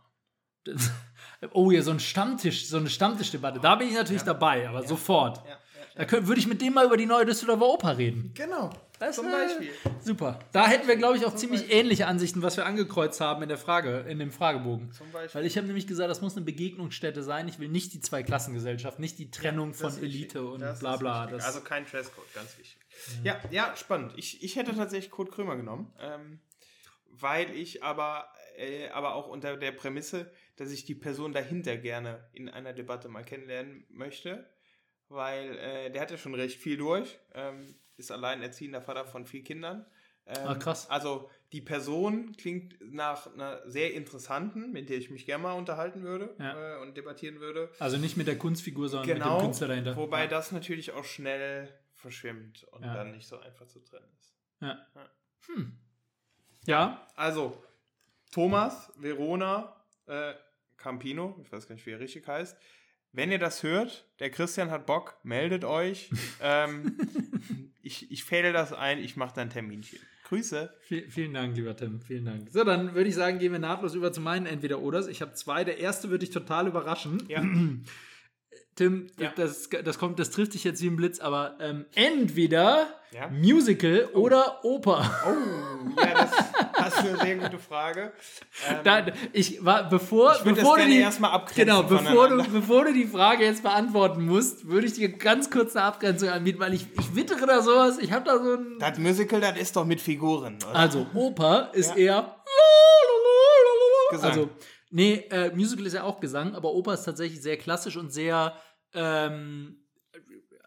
[1.52, 3.60] Oh, ja, so ein Stammtisch, so eine Stammtischdebatte.
[3.60, 5.38] Da bin ich natürlich dabei, aber sofort.
[5.38, 5.58] Ja, ja,
[5.94, 8.32] Da könnt, würde ich mit dem mal über die neue Düsseldorfer Oper reden.
[8.34, 8.70] Genau.
[8.98, 9.70] Das Zum äh, Beispiel.
[10.00, 10.40] Super.
[10.52, 13.58] Da hätten wir, glaube ich, auch ziemlich ähnliche Ansichten, was wir angekreuzt haben in der
[13.58, 14.90] Frage, in dem Fragebogen.
[14.90, 15.40] Zum Beispiel.
[15.40, 17.46] Weil ich habe nämlich gesagt, das muss eine Begegnungsstätte sein.
[17.46, 20.02] Ich will nicht die Zweiklassengesellschaft, nicht die Trennung von wichtig.
[20.02, 21.26] Elite und Das bla bla.
[21.26, 22.76] also kein Dresscode, ganz wichtig.
[23.24, 24.12] Ja, ja, spannend.
[24.16, 26.40] Ich, ich hätte tatsächlich Kurt Krömer genommen, ähm,
[27.10, 32.28] weil ich aber, äh, aber auch unter der Prämisse, dass ich die Person dahinter gerne
[32.32, 34.48] in einer Debatte mal kennenlernen möchte,
[35.08, 39.42] weil äh, der hat ja schon recht viel durch, ähm, ist alleinerziehender Vater von vier
[39.42, 39.86] Kindern.
[40.26, 40.90] Ähm, Ah, krass.
[40.90, 46.02] Also die Person klingt nach einer sehr interessanten, mit der ich mich gerne mal unterhalten
[46.02, 46.76] würde Ja.
[46.76, 47.70] äh, und debattieren würde.
[47.78, 49.96] also nicht mit der Kunstfigur, sondern mit dem Genau, Künstler dahinter.
[49.96, 50.26] wobei ja.
[50.26, 51.68] das natürlich auch schnell
[51.98, 52.94] verschwimmt und Ja.
[52.94, 54.34] dann nicht so einfach zu trennen ist.
[54.60, 54.78] Ja.
[55.46, 55.78] Hm.
[56.66, 57.62] ja, Also,
[58.32, 59.74] Thomas, Verona,
[60.06, 60.34] äh,
[60.76, 62.56] Campino, ich weiß gar nicht, wie er richtig heißt.
[63.12, 66.10] Wenn ihr das hört, der Christian hat Bock, meldet euch.
[66.42, 66.96] ähm,
[67.82, 69.98] ich, ich fädel das ein, ich mache dann Terminchen.
[70.24, 70.74] Grüße.
[70.80, 72.02] Viel, vielen Dank, lieber Tim.
[72.02, 72.50] Vielen Dank.
[72.50, 75.06] So, dann würde ich sagen, gehen wir nahtlos über zu meinen Entweder-Oders.
[75.06, 75.64] Ich habe zwei.
[75.64, 77.26] Der erste würde dich total überraschen.
[77.28, 77.42] Ja.
[78.76, 79.32] Tim, Ja.
[79.34, 83.26] das, das, kommt, das trifft dich jetzt wie ein Blitz, aber ähm, entweder Ja.
[83.28, 85.10] Musical oder Oper.
[85.26, 86.30] Oh, ja, das,
[86.78, 88.12] das ist eine sehr gute Frage.
[88.68, 92.84] Ähm, Da, ich war, bevor, Ich bevor du die, erstmal abgrenzen Genau, bevor du, bevor
[92.84, 96.72] du die Frage jetzt beantworten musst, würde ich dir ganz kurz eine Abgrenzung anbieten, weil
[96.74, 98.76] ich, ich wittere da sowas, ich habe da so ein.
[98.78, 100.76] das Musical, das ist doch mit Figuren, oder?
[100.76, 101.96] Also, Oper ist Ja.
[101.96, 102.34] eher.
[104.10, 104.30] Gesang.
[104.30, 104.50] Also,
[104.90, 108.56] nee, äh, Musical ist ja auch Gesang, aber Oper ist tatsächlich sehr klassisch und sehr,
[108.94, 109.86] ähm,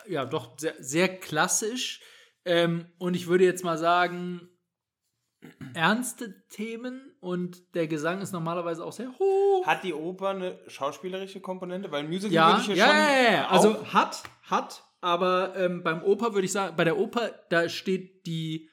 [0.07, 2.01] ja, doch sehr, sehr klassisch.
[2.45, 4.49] Ähm, und ich würde jetzt mal sagen,
[5.74, 9.65] ernste Themen und der Gesang ist normalerweise auch sehr hoch.
[9.65, 11.91] Hat die Oper eine schauspielerische Komponente?
[11.91, 13.47] Weil Musical Ja, würde ich ja, ja, ja, schon ja, ja.
[13.47, 17.69] Also auch- hat, hat, aber ähm, beim Oper würde ich sagen, bei der Oper, da
[17.69, 18.69] steht die,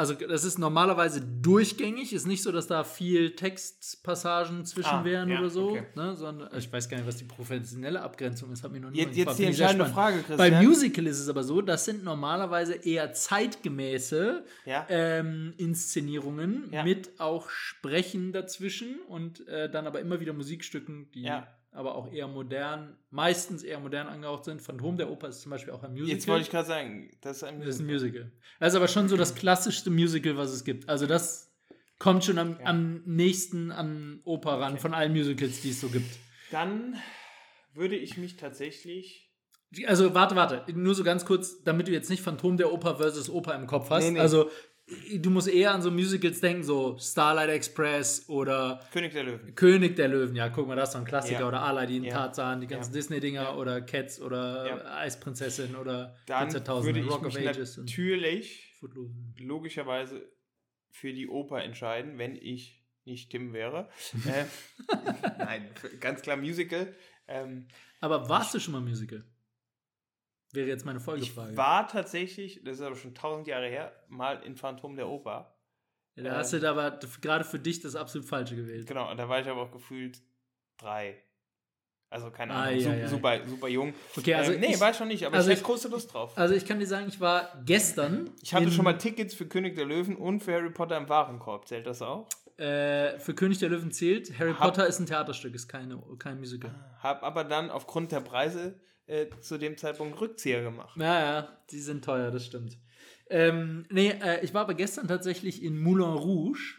[0.00, 5.28] also das ist normalerweise durchgängig, ist nicht so, dass da viel Textpassagen zwischen Ah, wären
[5.28, 5.82] ja, oder so, okay.
[5.94, 8.98] ne, sondern ich weiß gar nicht, was die professionelle Abgrenzung ist, hat mir noch nie
[8.98, 9.86] Jetzt, jetzt die entscheidende.
[9.86, 10.64] Frage, Bei Christian.
[10.66, 14.86] Musical ist es aber so, das sind normalerweise eher zeitgemäße Ja.
[14.88, 16.82] ähm, Inszenierungen Ja.
[16.84, 21.22] mit auch Sprechen dazwischen und äh, dann aber immer wieder Musikstücken, die.
[21.72, 24.60] Aber auch eher modern, meistens eher modern angehaucht sind.
[24.60, 26.14] Phantom der Oper ist zum Beispiel auch ein Musical.
[26.14, 28.22] Jetzt wollte ich gerade sagen, das ist ein das ist ein Musical.
[28.22, 28.32] Musical.
[28.58, 30.88] Das ist aber schon so das klassischste Musical, was es gibt.
[30.88, 31.52] Also das
[31.98, 36.18] kommt schon am, am nächsten an Oper ran von allen Musicals, die es so gibt.
[36.50, 36.96] Dann
[37.74, 39.30] würde ich mich tatsächlich.
[39.86, 43.30] Also warte, warte, nur so ganz kurz, damit du jetzt nicht Phantom der Oper versus
[43.30, 44.04] Oper im Kopf hast.
[44.04, 44.20] Nee, nee.
[44.20, 44.50] Also
[45.18, 49.54] du musst eher an so Musicals denken, so Starlight Express oder König der Löwen.
[49.54, 51.40] König der Löwen, ja, guck mal, das ist so ein Klassiker.
[51.40, 51.48] Ja.
[51.48, 52.12] Oder Aladdin, Ja.
[52.14, 52.98] Tarzan, die ganzen Ja.
[52.98, 54.96] Disney-Dinger oder Cats oder.
[54.98, 58.74] Eisprinzessin oder Dann 14.000 würde ich Rock of mich Ages natürlich
[59.38, 60.30] logischerweise
[60.90, 63.88] für die Oper entscheiden, wenn ich nicht Tim wäre.
[64.26, 64.44] äh,
[65.38, 65.68] nein,
[66.00, 66.94] ganz klar Musical.
[67.28, 67.66] Ähm,
[68.00, 69.24] Aber warst du schon mal Musical?
[70.52, 71.56] Wäre jetzt meine ich Folgefrage.
[71.56, 75.56] war tatsächlich, das ist aber schon tausend Jahre her, mal in Phantom der Oper.
[76.16, 78.86] Ja, da hast du da aber gerade für dich das absolut Falsche gewählt.
[78.86, 80.20] Genau, und da war ich aber auch gefühlt
[80.76, 81.22] drei.
[82.12, 83.08] Also keine Ah, Ahnung, ja, su- ja.
[83.08, 83.94] super, super jung.
[84.16, 85.86] Okay, also ähm, nee, ich- war ich schon nicht, aber also ich hätte ich- große
[85.88, 86.36] Lust drauf.
[86.36, 88.30] Also ich kann dir sagen, ich war gestern.
[88.42, 91.68] Ich hatte schon mal Tickets für König der Löwen und für Harry Potter im Warenkorb.
[91.68, 92.26] Zählt das auch?
[92.56, 94.36] Äh, für König der Löwen zählt.
[94.40, 96.74] Harry Hab- Potter ist ein Theaterstück, ist keine, kein Musical.
[96.98, 98.80] Hab aber dann aufgrund der Preise
[99.10, 100.96] äh, zu dem Zeitpunkt Rückzieher gemacht.
[100.96, 102.78] Ja, ja, die sind teuer, das stimmt.
[103.28, 106.76] Ähm, nee, äh, ich war aber gestern tatsächlich in Moulin Rouge,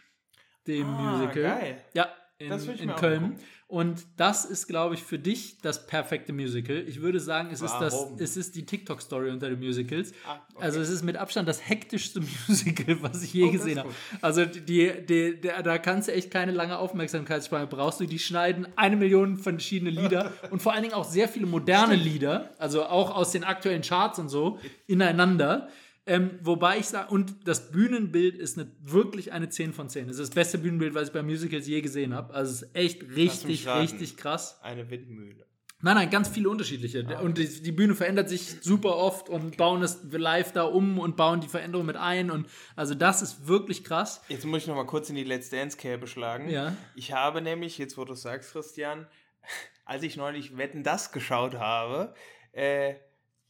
[0.66, 1.42] dem Ah, Musical.
[1.42, 1.84] geil.
[1.94, 2.08] Ja,
[2.46, 3.36] in, in Köln.
[3.68, 6.76] Und das ist, glaube ich, für dich das perfekte Musical.
[6.86, 10.12] Ich würde sagen, es ist, das, es ist die TikTok-Story unter den Musicals.
[10.26, 10.62] Ah, okay.
[10.64, 13.88] Also es ist mit Abstand das hektischste Musical, was ich je Oh, gesehen habe.
[14.20, 18.04] Also die, die, der- da kannst du echt keine lange Aufmerksamkeitsspanne brauchst du.
[18.04, 22.50] Die schneiden eine Million verschiedene Lieder und vor allen Dingen auch sehr viele moderne Lieder,
[22.58, 25.68] also auch aus den aktuellen Charts und so, ineinander.
[26.04, 30.06] Ähm, wobei ich sage, und das Bühnenbild ist eine, wirklich eine 10 von 10.
[30.08, 32.34] Es ist das beste Bühnenbild, was ich bei Musicals je gesehen habe.
[32.34, 34.58] Also es ist echt richtig, richtig krass.
[34.62, 35.46] Eine Windmühle.
[35.84, 37.04] Nein, nein, ganz viele unterschiedliche.
[37.08, 40.98] Ah, Und die, die Bühne verändert sich super oft und bauen es live da um
[41.00, 42.30] und bauen die Veränderung mit ein.
[42.30, 42.46] Und
[42.76, 44.22] also das ist wirklich krass.
[44.28, 46.48] Jetzt muss ich noch mal kurz in die Let's Dance-Kerbe schlagen.
[46.48, 46.76] Ja.
[46.94, 49.08] Ich habe nämlich, jetzt wo du es sagst, Christian,
[49.84, 52.14] als ich neulich Wetten, das geschaut habe,
[52.52, 52.94] Äh,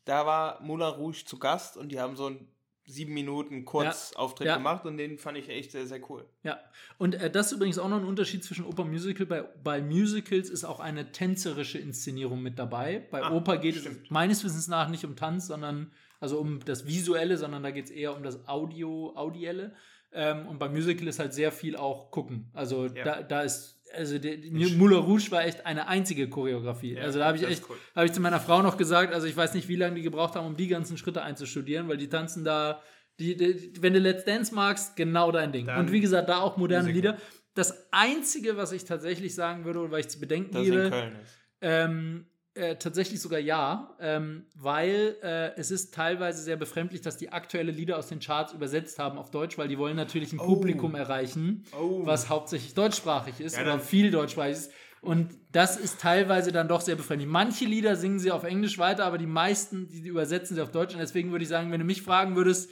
[0.04, 2.48] da war Moulin Rouge zu Gast und die haben so einen
[2.84, 4.56] sieben Minuten Kurzauftritt Ja.
[4.56, 6.28] gemacht und den fand ich echt sehr, sehr cool.
[6.42, 6.58] Ja,
[6.98, 9.24] und äh, das ist übrigens auch noch ein Unterschied zwischen Oper und Musical.
[9.26, 13.06] Bei, bei Musicals ist auch eine tänzerische Inszenierung mit dabei.
[13.12, 14.00] Bei Ah, Oper geht stimmt.
[14.04, 17.84] es meines Wissens nach nicht um Tanz, sondern also um das Visuelle, sondern da geht
[17.86, 19.74] es eher um das Audio, Audielle.
[20.12, 22.50] Ähm, und beim Musical ist halt sehr viel auch gucken.
[22.52, 23.04] Also Ja.
[23.04, 26.94] da, da ist, also der, Moulin Rouge war echt eine einzige Choreografie.
[26.94, 27.76] Ja, also da habe ich echt, cool.
[27.94, 30.34] habe ich zu meiner Frau noch gesagt, also ich weiß nicht, wie lange die gebraucht
[30.34, 32.82] haben, um die ganzen Schritte einzustudieren, weil die tanzen da,
[33.18, 35.66] die, die, wenn du Let's Dance magst, genau dein Ding.
[35.66, 36.90] Dann und wie gesagt, da auch moderne.
[36.90, 37.18] Lieder.
[37.54, 41.12] Das Einzige, was ich tatsächlich sagen würde, und weil ich zu bedenken gebe,
[41.60, 47.32] ähm, äh, tatsächlich sogar ja, ähm, weil äh, es ist teilweise sehr befremdlich, dass die
[47.32, 50.44] aktuelle Lieder aus den Charts übersetzt haben auf Deutsch, weil die wollen natürlich ein Oh.
[50.46, 52.04] Publikum erreichen, Oh.
[52.04, 54.72] was hauptsächlich deutschsprachig ist Ja, oder viel deutschsprachig ist.
[55.00, 57.28] Und das ist teilweise dann doch sehr befremdlich.
[57.28, 60.92] Manche Lieder singen sie auf Englisch weiter, aber die meisten, die übersetzen sie auf Deutsch.
[60.94, 62.70] Und deswegen würde ich sagen, wenn du mich fragen würdest,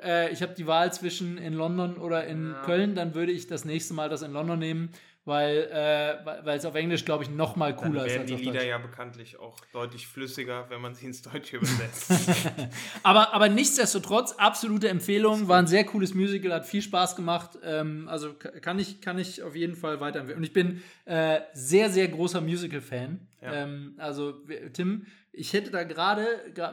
[0.00, 2.62] äh, ich habe die Wahl zwischen in London oder in Ja.
[2.62, 4.90] Köln, dann würde ich das nächste Mal das in London nehmen,
[5.24, 8.30] weil äh, weil es auf Englisch, glaube ich, noch mal Dann cooler ist werden als
[8.30, 8.64] die Lieder Deutsch.
[8.68, 12.10] ja bekanntlich auch deutlich flüssiger, wenn man sie ins Deutsche übersetzt.
[13.02, 17.58] Aber, aber nichtsdestotrotz, absolute Empfehlung, war ein sehr cooles Musical, hat viel Spaß gemacht.
[17.64, 20.38] Ähm, also ka- kann ich, kann ich auf jeden Fall weiterempfehlen.
[20.38, 23.20] Und ich bin äh, sehr, sehr großer Musical-Fan.
[23.40, 23.52] Ja.
[23.54, 24.32] Ähm, also,
[24.72, 26.26] Tim, ich hätte da gerade,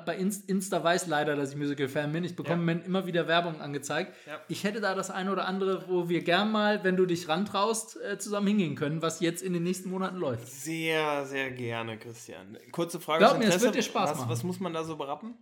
[0.05, 2.25] bei Inst Insta weiß leider, dass ich Musical-Fan bin.
[2.25, 4.13] Ich bekomme mir immer wieder Werbung angezeigt.
[4.27, 4.41] Ja.
[4.49, 7.97] Ich hätte da das eine oder andere, wo wir gern mal, wenn du dich rantraust,
[8.01, 10.47] äh, zusammen hingehen können, was jetzt in den nächsten Monaten läuft.
[10.47, 12.57] Sehr, sehr gerne, Christian.
[12.73, 13.19] Kurze Frage.
[13.19, 14.29] Glaub mir, es wird dir Spaß was, machen.
[14.29, 15.35] Was muss man da so berappen?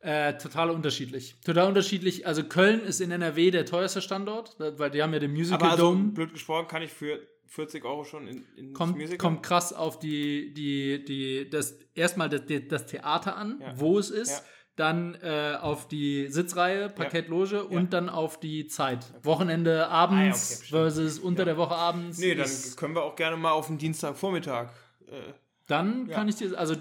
[0.00, 1.38] Äh, total unterschiedlich.
[1.44, 2.26] Total unterschiedlich.
[2.26, 5.70] Also Köln ist in NRW der teuerste Standort, weil die haben ja den Musical Aber
[5.72, 6.12] also, Dome.
[6.12, 9.18] blöd gesprochen, kann ich für 40 Euro schon in, in kommt, Musical?
[9.18, 13.72] kommt krass auf die, die, die, das, erstmal das, das Theater an, Ja.
[13.80, 14.44] wo es ist, Ja.
[14.76, 19.06] dann äh, auf die Sitzreihe, Parkettloge und dann auf die Zeit.
[19.24, 22.18] Wochenende abends Ah, ja, okay, versus unter der Woche abends.
[22.18, 24.70] Nee, dann können wir auch gerne mal auf den Dienstagvormittag.
[25.06, 25.32] Äh,
[25.66, 26.14] dann ja.
[26.14, 26.76] kann ich dir, also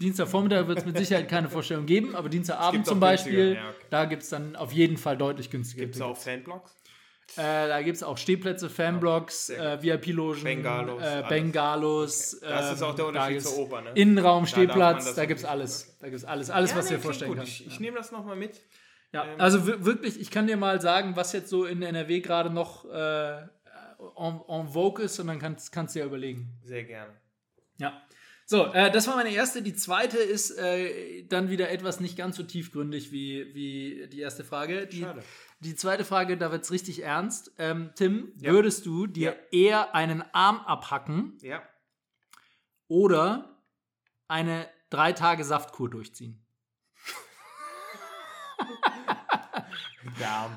[0.00, 3.86] Dienstagvormittag wird es mit Sicherheit keine Vorstellung geben, aber Dienstagabend zum Beispiel, ja, okay.
[3.90, 5.82] da gibt es dann auf jeden Fall deutlich günstiger.
[5.84, 6.74] Gibt es auch Fanblogs?
[7.36, 11.24] Äh, da gibt es auch Stehplätze, Fanblocks, äh, VIP-Logen, Bengalos, äh.
[11.28, 12.36] Bengalos.
[12.42, 12.46] Okay.
[12.50, 13.90] Das ist auch der ähm, da Unterschied gibt's zur Oper, ne?
[13.94, 15.96] Innenraum, Da Stehplatz, das da gibt es alles.
[16.00, 17.48] Da gibt es alles, alles, was du dir nee, vorstellen klingt gut.
[17.56, 17.60] kannst.
[17.60, 18.60] Ich, ich nehme das nochmal mit.
[19.12, 22.20] Ja, ähm, also wir- wirklich, ich kann dir mal sagen, was jetzt so in NRW
[22.20, 26.58] gerade noch äh, en, en vogue ist und dann kannst, kannst du dir überlegen.
[26.64, 27.12] Sehr gerne.
[27.78, 28.02] Ja.
[28.52, 29.62] So, äh, das war meine erste.
[29.62, 34.44] Die zweite ist äh, dann wieder etwas nicht ganz so tiefgründig wie, wie die erste
[34.44, 34.86] Frage.
[34.86, 35.22] Die, Schade.
[35.60, 37.50] die zweite Frage, da wird es richtig ernst.
[37.56, 38.52] Ähm, Tim, Ja.
[38.52, 39.58] würdest du dir Ja.
[39.58, 41.62] eher einen Arm abhacken Ja.
[42.88, 43.58] oder
[44.28, 46.41] eine drei Tage Saftkur durchziehen?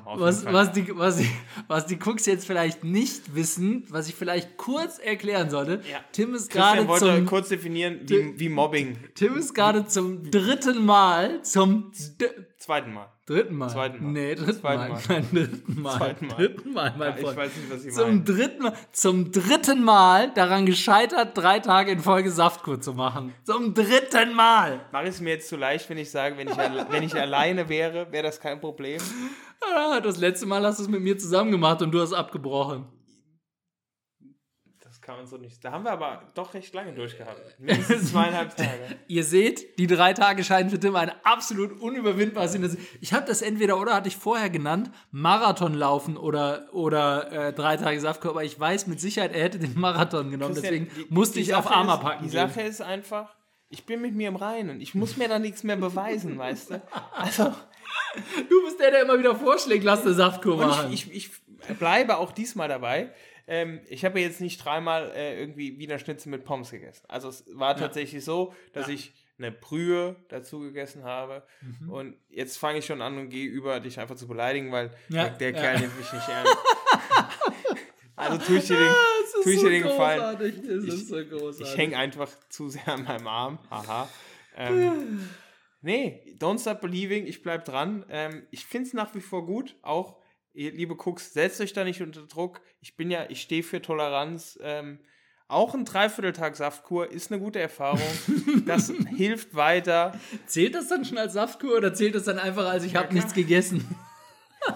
[0.04, 1.30] Auf Was, was, die, was, die,
[1.68, 5.82] was die Cooks jetzt vielleicht nicht wissen, was ich vielleicht kurz erklären sollte.
[5.90, 6.00] Ja.
[6.12, 8.98] Tim ist gerade zum, kurz definieren, wie, wie Mobbing.
[9.14, 11.92] Tim ist gerade zum dritten Mal, zum
[12.66, 13.06] Zweiten Mal.
[13.26, 13.68] dritten Mal.
[13.68, 14.10] Zweiten Mal.
[14.12, 14.88] Nee, dritten Zweiten Mal.
[14.90, 15.02] Mal.
[15.08, 15.96] Nein, dritten Mal.
[15.98, 16.34] Zweiten Mal.
[16.34, 17.36] Dritten Mal, mein Ja, ich Freund.
[17.36, 18.24] weiß nicht, was Sie Zum meinen.
[18.24, 23.32] dritten, Mal, zum dritten Mal daran gescheitert, drei Tage in Folge Saftkur zu machen.
[23.44, 24.80] Zum dritten Mal.
[24.90, 27.68] Mache ich es mir jetzt zu leicht, wenn ich sage, wenn ich, wenn ich alleine
[27.68, 29.00] wäre, wäre das kein Problem.
[29.74, 32.84] Ah, Das letzte Mal hast du es mit mir zusammen gemacht und du hast abgebrochen.
[35.06, 35.64] Kann man so nicht.
[35.64, 37.40] Da haben wir aber doch recht lange durchgehabt.
[37.60, 38.70] Mindestens zweieinhalb Tage.
[39.06, 42.76] Ihr seht, die drei Tage scheinen für Tim ein absolut unüberwindbares Hindernis.
[43.00, 47.76] Ich habe das entweder oder hatte ich vorher genannt, Marathon laufen oder, oder äh, drei
[47.76, 51.14] Tage Saftkur, aber ich weiß mit Sicherheit, er hätte den Marathon genommen, Christian, deswegen die-
[51.14, 52.24] musste die ich auf Sache Armer ist- packen.
[52.24, 52.48] Die gehen.
[52.48, 53.36] Sache ist einfach,
[53.68, 54.80] ich bin mit mir im Reinen.
[54.80, 56.82] Ich muss mir da nichts mehr beweisen, weißt du?
[57.14, 57.54] Also,
[58.48, 60.92] Du bist der, der immer wieder vorschlägt, lass eine Saftkur machen.
[60.92, 61.30] ich, ich,
[61.68, 63.12] ich bleibe auch diesmal dabei.
[63.46, 67.04] Ähm, ich habe jetzt nicht dreimal äh, irgendwie Wiener Schnitzel mit Pommes gegessen.
[67.08, 71.42] Also es war tatsächlich so, dass ich eine Brühe dazu gegessen habe.
[71.60, 71.90] Mhm.
[71.90, 75.28] Und jetzt fange ich schon an und gehe über, dich einfach zu beleidigen, weil Ja,
[75.28, 75.60] der, ja.
[75.60, 76.56] Kerl nimmt mich nicht ernst.
[78.16, 80.40] also tue ich dir den, ist tue ich so dir den Gefallen.
[80.40, 81.64] ist so.
[81.64, 83.58] Ich hänge einfach zu sehr an meinem Arm.
[83.70, 84.08] Haha.
[84.58, 85.28] Ähm,
[85.82, 88.06] nee, Don't Stop Believing, ich bleib dran.
[88.08, 89.76] Ähm, ich finde es nach wie vor gut.
[89.82, 90.16] Auch,
[90.56, 92.60] liebe Cooks, setzt euch da nicht unter Druck.
[92.80, 94.58] Ich bin ja, ich stehe für Toleranz.
[94.62, 95.00] Ähm,
[95.48, 98.00] auch ein Dreivierteltag Saftkur ist eine gute Erfahrung.
[98.66, 100.18] Das hilft weiter.
[100.46, 103.32] Zählt das dann schon als Saftkur oder zählt das dann einfach als ich habe nichts
[103.32, 103.86] gegessen?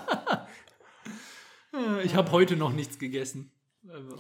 [2.05, 3.51] ich habe heute noch nichts gegessen.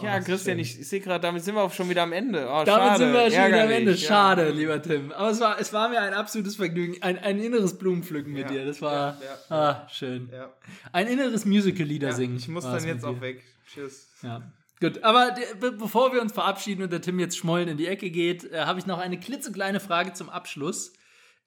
[0.02, 0.58] Ja, Oh, Christian, schön.
[0.58, 2.44] ich, ich sehe gerade, damit sind wir auch schon wieder am Ende.
[2.46, 3.90] Oh, Damit schade, sind wir schon wieder am ärgerlich, Ende.
[3.92, 3.96] ja.
[4.08, 5.12] Schade, lieber Tim.
[5.12, 7.00] Aber es war, es war mir ein absolutes Vergnügen.
[7.02, 8.66] Ein, ein inneres Blumenpflücken mit Ja, dir.
[8.66, 9.16] Das war ja,
[9.50, 10.28] ja, ah, schön.
[10.32, 10.50] Ja.
[10.92, 12.36] Ein inneres Musical-Lieder Ja, singen.
[12.36, 13.20] ich muss dann jetzt auch dir.
[13.20, 13.44] weg.
[13.72, 14.08] Tschüss.
[14.22, 14.42] Ja.
[14.80, 18.10] Gut, aber be bevor wir uns verabschieden und der Tim jetzt schmollen in die Ecke
[18.10, 20.94] geht, äh, habe ich noch eine klitzekleine Frage zum Abschluss.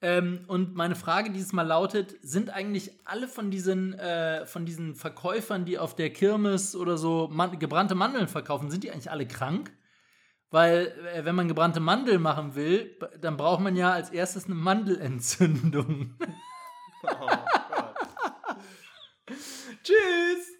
[0.03, 4.95] Ähm, und meine Frage dieses Mal lautet: Sind eigentlich alle von diesen, äh, von diesen
[4.95, 9.25] Verkäufern, die auf der Kirmes oder so man gebrannte Mandeln verkaufen, sind die eigentlich alle
[9.25, 9.71] krank?
[10.51, 14.55] Weil, äh, wenn man gebrannte Mandeln machen will, dann braucht man ja als erstes eine
[14.55, 16.15] Mandelentzündung.
[17.05, 17.39] Oh Gott.
[19.83, 20.53] Tschüss!